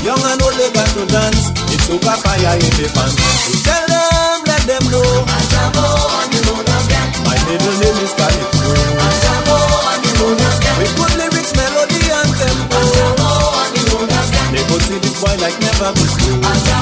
[0.00, 1.52] Young and old they got to dance.
[1.68, 3.12] It's super fire in the pants.
[3.44, 5.04] So tell them, let them know.
[5.28, 7.12] Ashabo on the road of black.
[7.28, 8.72] My middle name is Calypso.
[9.04, 10.76] Ashabo on the road of black.
[10.80, 12.80] With good lyrics, melody and tempo.
[12.80, 14.48] Ashabo on the road of black.
[14.48, 16.40] They go see this boy like never before.
[16.40, 16.75] Ashabo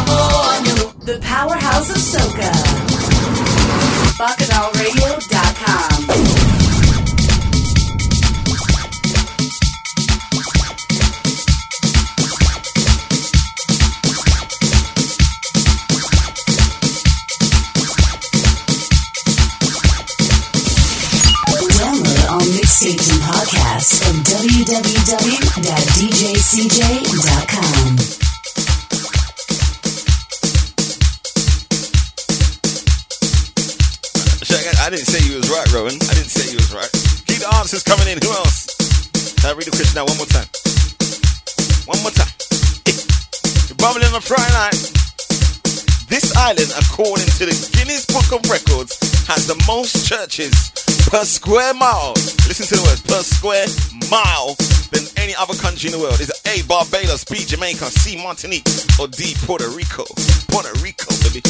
[49.84, 50.72] most churches
[51.10, 52.14] per square mile.
[52.48, 53.68] Listen to the words per square
[54.08, 54.56] mile
[54.96, 56.18] than any other country in the world.
[56.20, 56.64] Is A.
[56.64, 57.44] Barbados, B.
[57.44, 58.16] Jamaica, C.
[58.16, 58.64] Martinique,
[58.98, 59.34] or D.
[59.44, 60.08] Puerto Rico?
[60.48, 61.44] Puerto Rico, baby.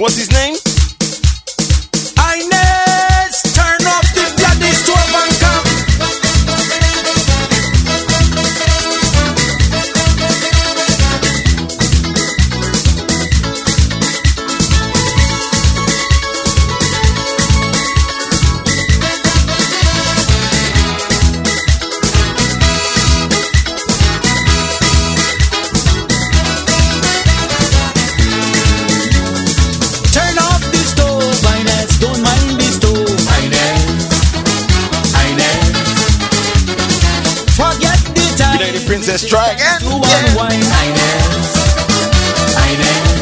[0.00, 0.56] What's his name?
[2.16, 4.72] Ines, turn up the bloody
[38.88, 39.80] Princess, try again.
[39.84, 41.48] To unwind, Ines.
[42.56, 43.20] Ines.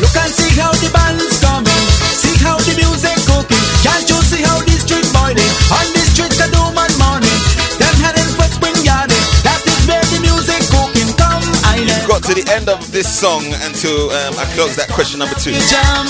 [0.00, 1.84] Look and see how the band's coming.
[2.16, 3.60] See how the music cooking.
[3.84, 5.52] Can't you see how the street boiling?
[5.76, 7.40] On the street, the doom and morning.
[7.76, 9.20] Them heading for spring yarding.
[9.44, 11.12] That is where the music cooking.
[11.20, 11.44] Come,
[11.76, 12.08] Ines.
[12.08, 15.52] Got to the end of this song until um, I close that question number two.
[15.68, 16.08] jam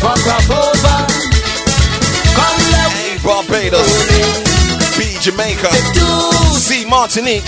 [0.00, 0.66] jam for.
[2.36, 3.90] Come let we Barbados,
[4.96, 5.16] B.
[5.20, 5.70] Jamaica,
[6.52, 6.84] C.
[6.84, 7.44] Martinique,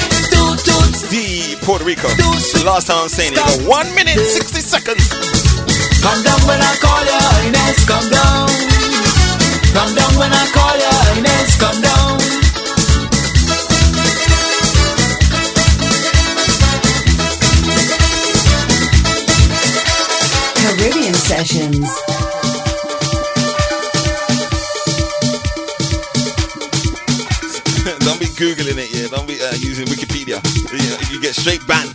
[1.11, 1.57] D.
[1.63, 2.09] Puerto Rico.
[2.09, 3.61] The last time I'm saying it.
[3.61, 5.09] You one minute, 60 seconds.
[6.01, 8.49] Come down when I call your Ines, come down.
[9.75, 12.19] Come down when I call your Ines, come down.
[20.79, 22.08] Caribbean Sessions.
[28.39, 29.09] Googling it, yeah.
[29.09, 30.39] Don't be uh, using Wikipedia.
[31.11, 31.91] You, get straight banned.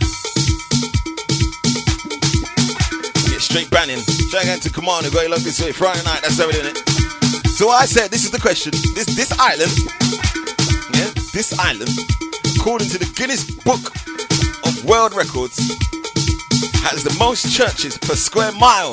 [3.24, 4.04] You get straight banning.
[4.28, 5.72] Try again to Command, go along this way.
[5.72, 6.76] Friday night, that's how we're doing it.
[7.56, 8.72] So I said, this is the question.
[8.92, 9.72] This this island,
[10.92, 11.88] yeah, this island,
[12.60, 13.80] according to the Guinness Book
[14.68, 15.56] of World Records,
[16.84, 18.92] has the most churches per square mile.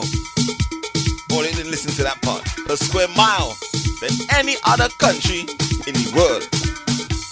[1.36, 2.46] Oh, they didn't listen to that part.
[2.64, 3.58] Per square mile
[4.00, 5.42] than any other country
[5.84, 6.71] in the world.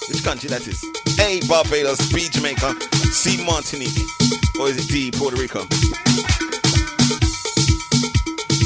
[0.10, 0.84] Which country that is?
[1.20, 1.40] A.
[1.48, 2.28] Barbados, B.
[2.30, 2.74] Jamaica,
[3.14, 3.46] C.
[3.46, 3.94] Martinique,
[4.60, 5.12] or is it D.
[5.12, 5.68] Puerto Rico?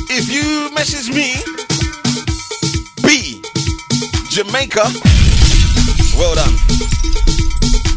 [0.10, 1.36] If you message me,
[3.04, 3.44] B.
[4.30, 4.88] Jamaica,
[6.18, 6.56] well done.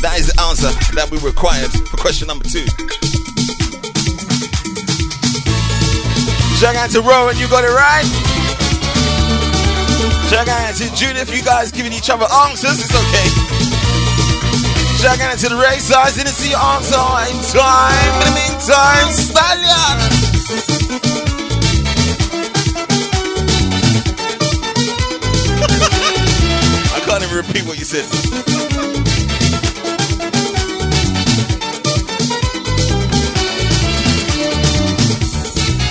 [0.03, 2.67] That is the answer that we required for question number two.
[6.59, 8.36] Shout out to Rowan, you got it right.
[10.29, 13.29] Shout out to Judith, you guys giving each other answers, it's okay.
[14.99, 16.99] Shout out to the race size, didn't see your answer
[17.31, 18.13] in time.
[18.13, 19.97] In the meantime, Stallion.
[26.93, 28.05] I can't even repeat what you said.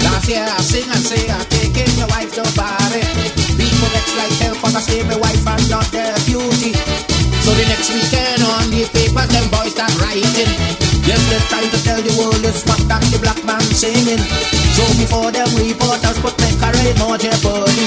[0.03, 3.44] Last year I sing and say I'm taking your wife to party.
[3.56, 6.76] People vex like hell cause I say wife and not their beauty.
[7.44, 10.52] So the next weekend on the papers them boys start writing.
[11.07, 14.23] Yes, they try to tell the world it's what that the black man singing.
[14.73, 17.86] So before them reporters put their career more jeopardy.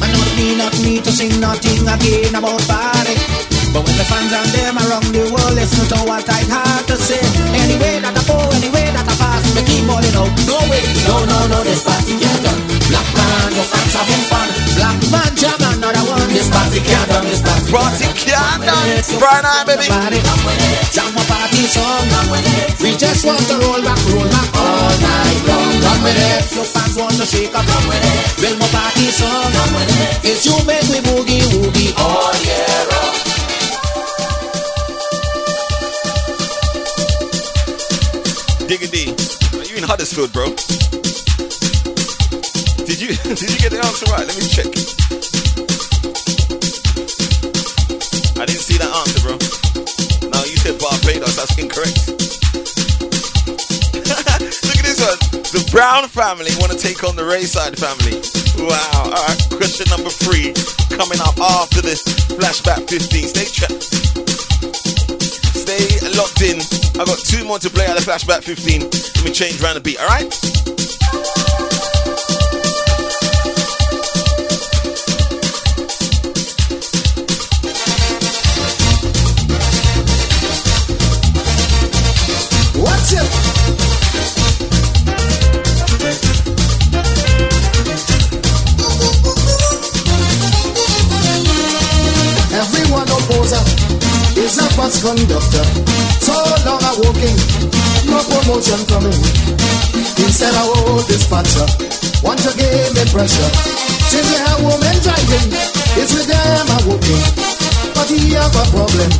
[0.00, 3.16] And not me, not me to sing nothing again about party.
[3.72, 6.96] But when the fans and them around the world listen to what I had to
[6.96, 7.22] say
[7.54, 11.24] Anyway that I go, anyway that I pass They keep calling out, no way, no,
[11.24, 15.60] no, no, this party can't done Black man, your fans having fun Black man, jam
[15.62, 17.70] another one This Party can't done this party.
[17.70, 19.02] Party can't done.
[19.18, 19.86] Friday night, baby.
[20.90, 22.06] Jam a party song.
[22.82, 25.72] We just want to roll back, roll back all night long.
[25.84, 26.54] Come with it.
[26.54, 27.64] Your fans want to shake up.
[27.66, 28.42] Come with it.
[28.42, 29.52] Well, my party song.
[29.54, 30.34] Come with it.
[30.34, 33.14] It's you make me boogie woogie all year round.
[38.68, 39.14] Diggity.
[39.58, 40.54] Are you in Huddersfield, bro?
[43.00, 44.28] Did you did you get the answer right?
[44.28, 44.68] Let me check.
[48.36, 49.40] I didn't see that answer, bro.
[50.28, 51.32] No, you said Barbados.
[51.32, 51.96] That's incorrect.
[54.04, 55.16] Look at this one.
[55.48, 58.20] The Brown family want to take on the Rayside family.
[58.68, 59.16] Wow.
[59.16, 59.40] All right.
[59.48, 60.52] Question number three
[60.92, 62.04] coming up after this
[62.36, 63.32] flashback 15.
[63.32, 63.80] Stay trapped.
[65.56, 65.88] Stay
[66.20, 66.60] locked in.
[67.00, 68.92] I got two more to play out of flashback 15.
[68.92, 69.96] Let me change around the beat.
[69.96, 70.28] All right.
[95.00, 95.64] Conductor.
[96.20, 96.36] So
[96.68, 97.38] long I walking,
[98.04, 99.16] no promotion coming.
[100.20, 101.64] Instead I hold dispatcher,
[102.20, 103.50] want to give me pressure.
[104.12, 105.48] Since we have women driving,
[105.96, 107.24] it's with them I'm working.
[107.96, 109.10] But he have a problem.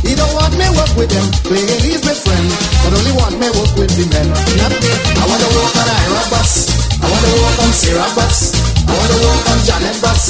[0.00, 2.48] He don't want me work with him, playing he's my friend,
[2.80, 4.32] but only want me work with the men.
[4.32, 4.88] Not me.
[5.20, 6.72] I wanna work on Ira bus.
[6.96, 8.56] I wanna work on Sarah bus.
[8.88, 10.22] I wanna work on Janet bus.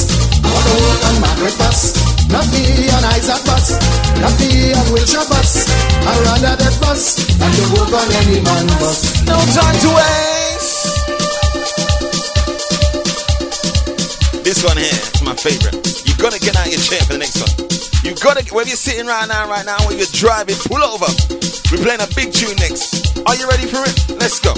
[0.43, 2.16] I wanna work on Margaret bus.
[2.31, 3.67] Not be on Isaac bus.
[4.21, 5.69] Not be on Wilshire bus.
[6.07, 9.25] I rather that bus than to work on any man bus.
[9.27, 10.47] No time to waste.
[14.43, 15.75] This one here is my favorite.
[16.07, 17.51] You gotta get out your chair for the next one.
[18.07, 21.11] You gotta, wherever you're sitting right now, right now, where you're driving, pull over.
[21.73, 23.19] We're playing a big tune next.
[23.27, 23.97] Are you ready for it?
[24.23, 24.55] Let's go.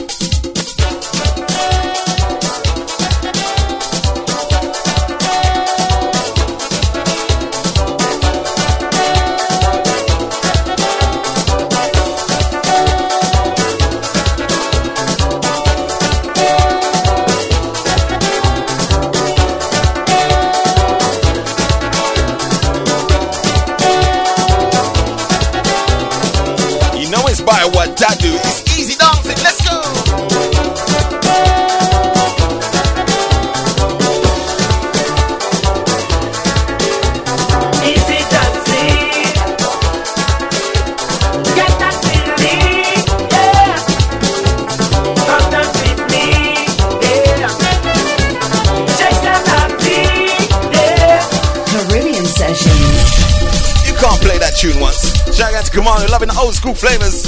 [55.78, 57.22] Shout on, Commander, loving the old school flavors.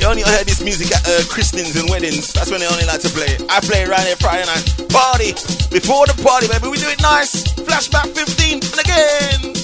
[0.00, 2.32] You only heard this music at uh, christenings and weddings.
[2.32, 3.42] That's when they only like to play it.
[3.48, 4.90] I play it right here Friday night.
[4.90, 5.34] Party.
[5.70, 6.66] Before the party, baby.
[6.66, 7.46] We do it nice.
[7.54, 9.54] Flashback 15 and again.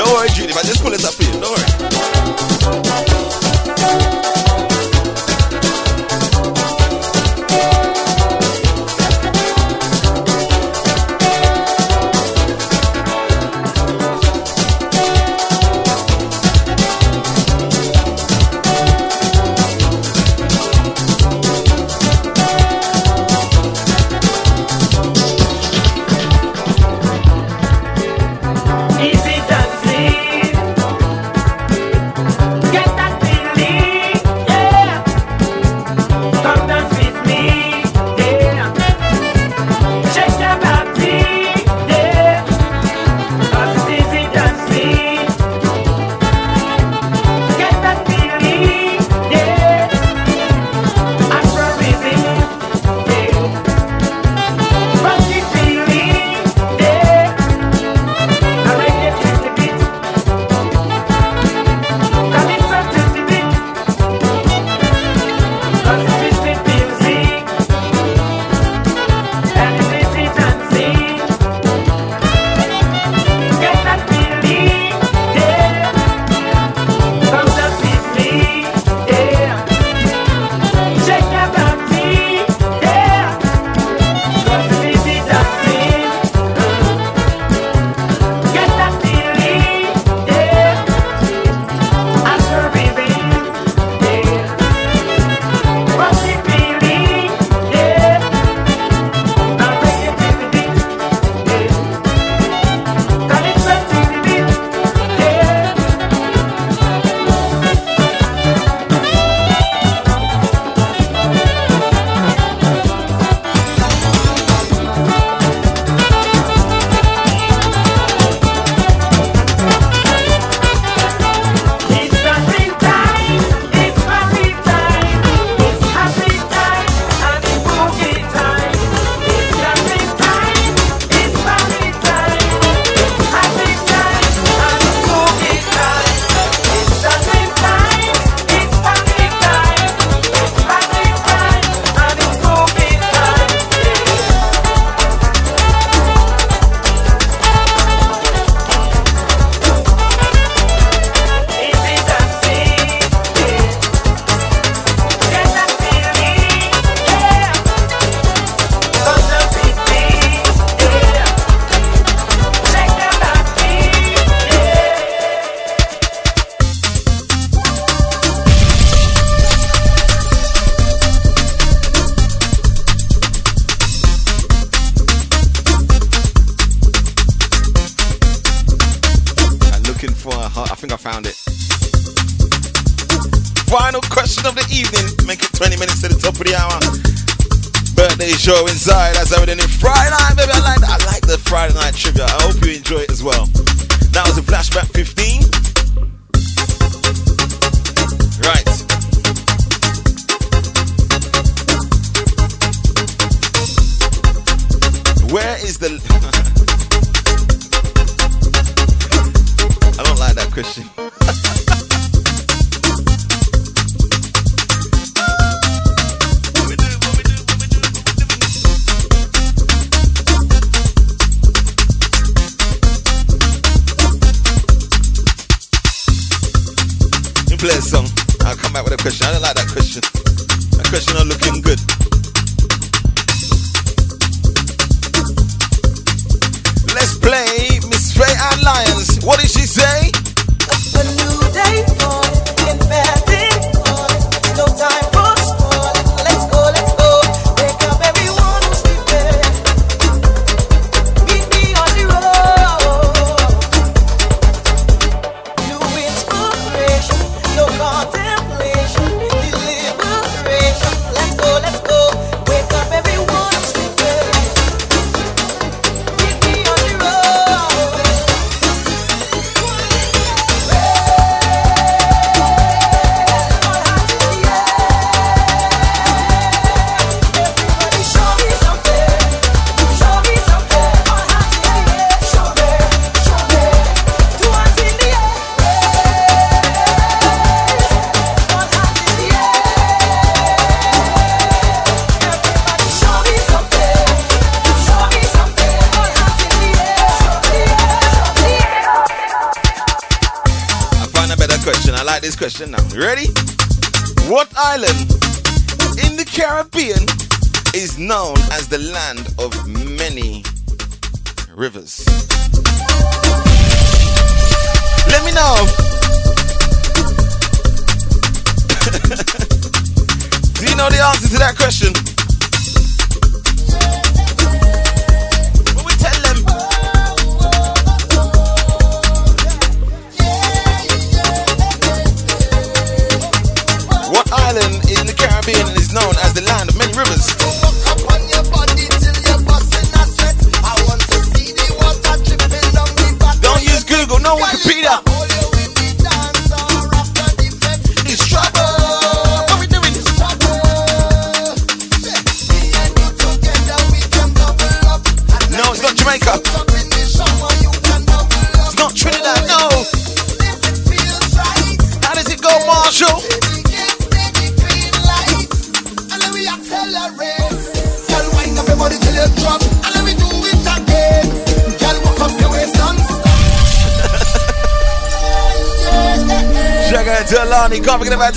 [0.00, 0.56] Don't worry, Judy.
[0.56, 1.79] I just pull it up you, don't worry.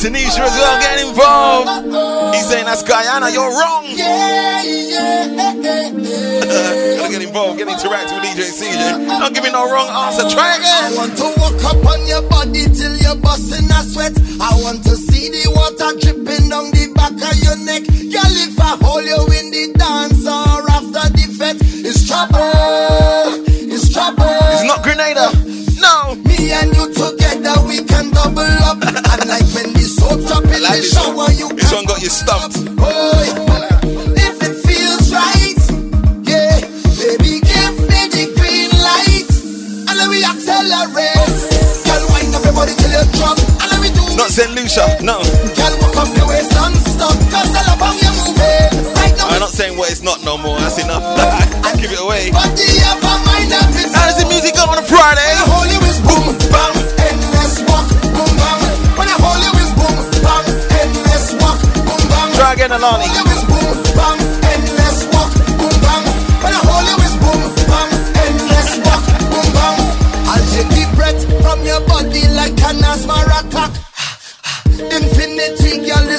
[0.04, 2.36] Tanisha as well, get involved.
[2.36, 3.86] He's saying, That's Guyana, you're wrong.
[3.88, 5.32] Yeah, yeah, yeah.
[7.00, 9.08] Gotta get involved, get interactive with DJ CJay.
[9.08, 9.88] Don't give me no wrong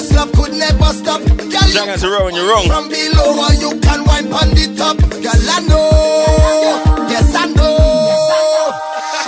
[0.05, 1.21] this love could never stop.
[1.21, 2.67] Girl, you're wrong, you're wrong.
[2.67, 4.01] From below, or you can
[4.33, 4.99] on the top.
[4.99, 7.09] Girl, I know.
[7.09, 7.77] Yes, I know.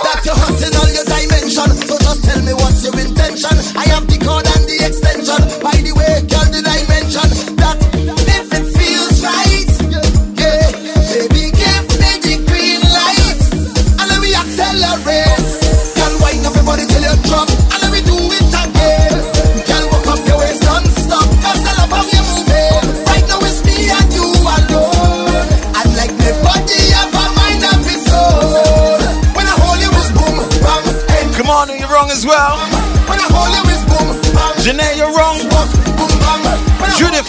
[0.03, 0.37] That you're
[0.77, 1.69] all your dimension.
[1.87, 3.57] So just tell me what's your intention.
[3.75, 4.46] I have the code.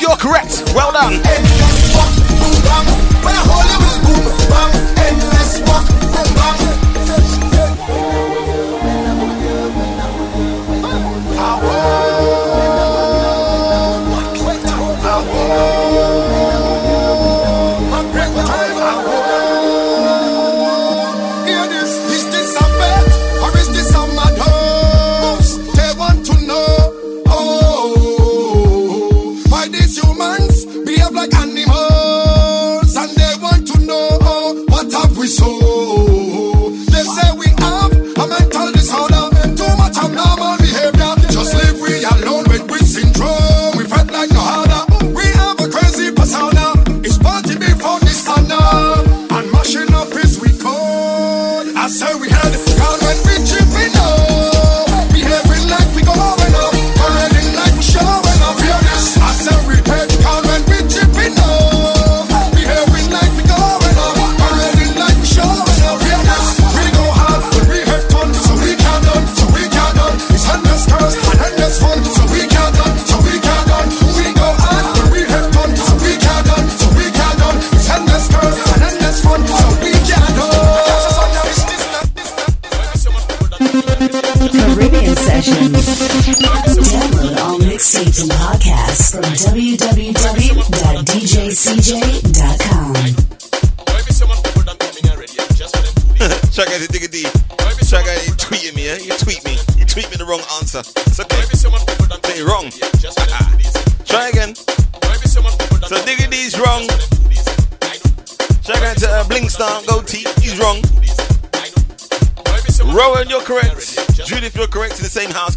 [0.08, 0.62] you're correct.
[0.74, 1.57] Well done.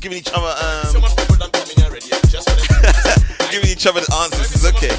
[0.02, 0.98] giving each other um,
[3.54, 4.50] giving each other the answers.
[4.58, 4.90] is okay.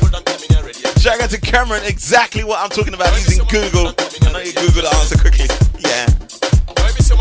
[1.03, 3.91] Shout out to Cameron, exactly what I'm talking about using Google.
[3.99, 5.51] I know you Google the answer quickly.
[5.83, 6.07] Yeah.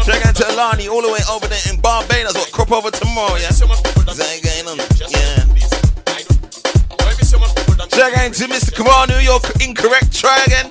[0.06, 2.38] Shout out to Alani, all the way over there in Barbados.
[2.38, 3.34] What crop over tomorrow?
[3.42, 3.50] Yeah.
[3.50, 3.66] Yeah.
[7.90, 8.78] Try again to Mr.
[8.78, 10.14] Kamanu, you're incorrect.
[10.14, 10.70] Try again.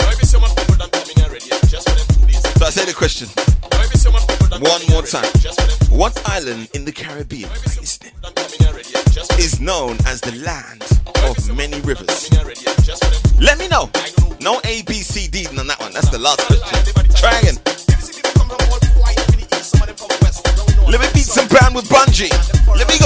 [2.55, 3.27] So I say the question.
[4.63, 5.27] One more time.
[5.91, 6.90] What island in the
[16.01, 16.81] That's the last question.
[17.21, 17.61] Dragon.
[20.89, 22.33] Let me beat some brown with bungee.
[22.73, 22.97] Let me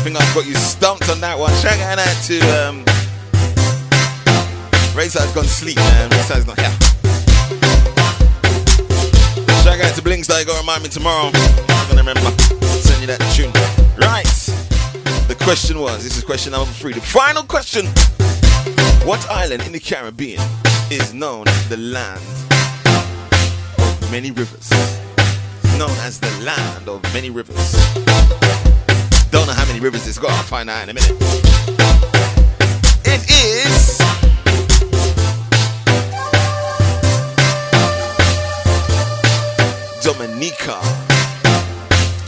[0.00, 1.52] I think I've got you stumped on that one.
[1.60, 2.84] Shout out to um,
[4.96, 6.08] Rayside's gone sleep, man.
[6.08, 6.72] Rayside's not here.
[9.60, 11.28] Shout out to Blings that you gotta remind me tomorrow.
[11.34, 12.32] I'm gonna remember.
[12.80, 13.52] Send you that tune.
[14.00, 14.24] Right.
[15.28, 16.94] The question was, this is question number three.
[16.94, 17.84] The final question.
[19.06, 20.40] What island in the Caribbean
[20.90, 22.22] is known as the land
[23.76, 24.70] of many rivers?
[25.76, 27.76] Known as the land of many rivers.
[29.30, 30.30] Don't know how many rivers it's got.
[30.32, 31.16] I'll find out in a minute.
[33.04, 33.98] It is.
[40.02, 40.80] Dominica.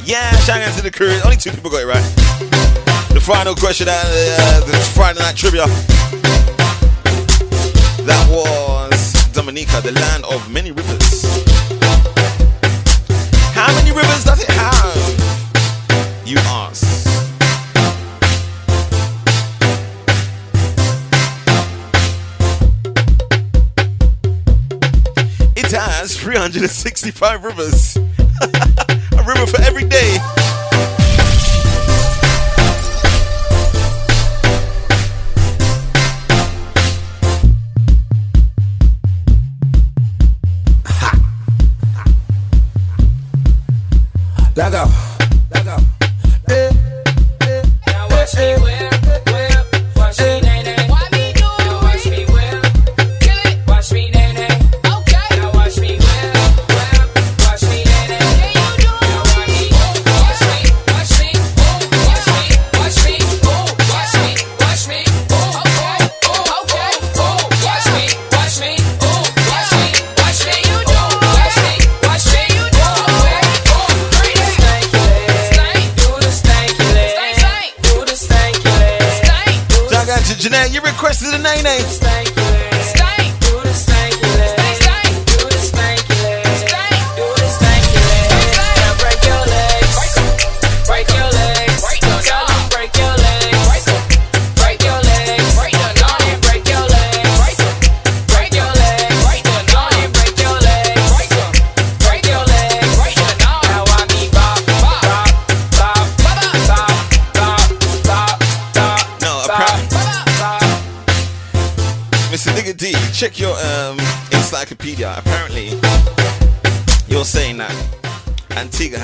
[0.05, 1.19] Yeah, shout out to the crew.
[1.25, 2.03] Only two people got it right.
[3.13, 5.67] The final question out of the, uh, the Friday night trivia.
[8.07, 11.52] That was Dominica, the land of many rivers.
[26.33, 27.97] 365 rivers.
[28.43, 30.42] a river for every day.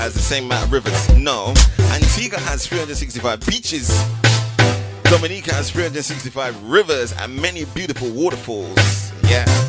[0.08, 1.18] has the same amount of rivers.
[1.18, 1.52] No.
[1.92, 3.88] Antigua has 365 beaches.
[5.04, 9.12] Dominica has 365 rivers and many beautiful waterfalls.
[9.24, 9.67] Yeah.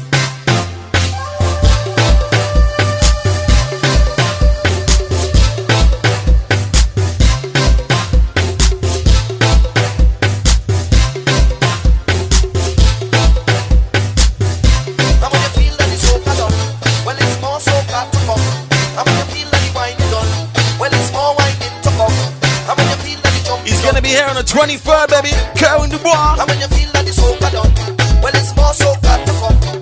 [24.10, 25.32] be here on the 23rd, baby.
[25.58, 26.40] Curry Dubois.
[26.40, 29.79] And when you feel that it's over done, well, it's more so got to come.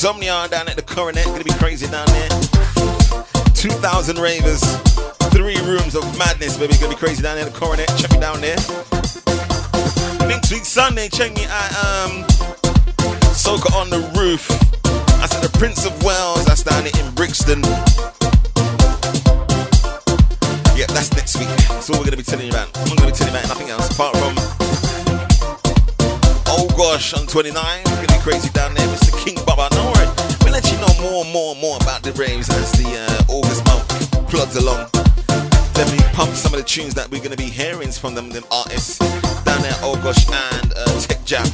[0.00, 1.26] Somnion down at the Coronet.
[1.26, 2.30] Gonna be crazy down there.
[3.52, 4.62] 2,000 ravers.
[5.28, 6.72] Three rooms of madness, baby.
[6.80, 7.86] Gonna be crazy down there at the Coronet.
[7.98, 8.56] Check me down there.
[10.26, 11.70] Next week, Sunday, check me out.
[11.84, 12.24] Um,
[13.36, 14.48] Soca on the Roof.
[15.20, 16.46] That's at the Prince of Wales.
[16.46, 17.60] That's down there in Brixton.
[20.80, 21.48] Yeah, that's next week.
[21.68, 22.74] That's all we're gonna be telling you about.
[22.88, 24.32] I'm gonna be telling you about nothing else apart from.
[26.48, 27.89] Oh gosh, on 29.
[36.70, 38.98] tunes that we're going to be hearing from them, them artists
[39.42, 41.44] down there, oh and uh, Tech Jam.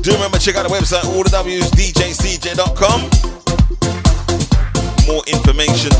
[0.00, 3.00] Do remember, check out the website, all the W's, djcj.com.
[5.06, 5.92] More information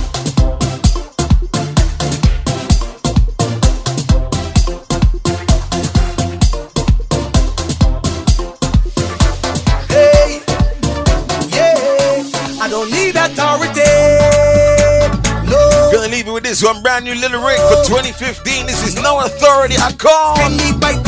[17.00, 18.66] brand new lyric for 2015.
[18.66, 19.76] This is no authority.
[19.76, 21.07] I call.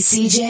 [0.00, 0.47] CJ.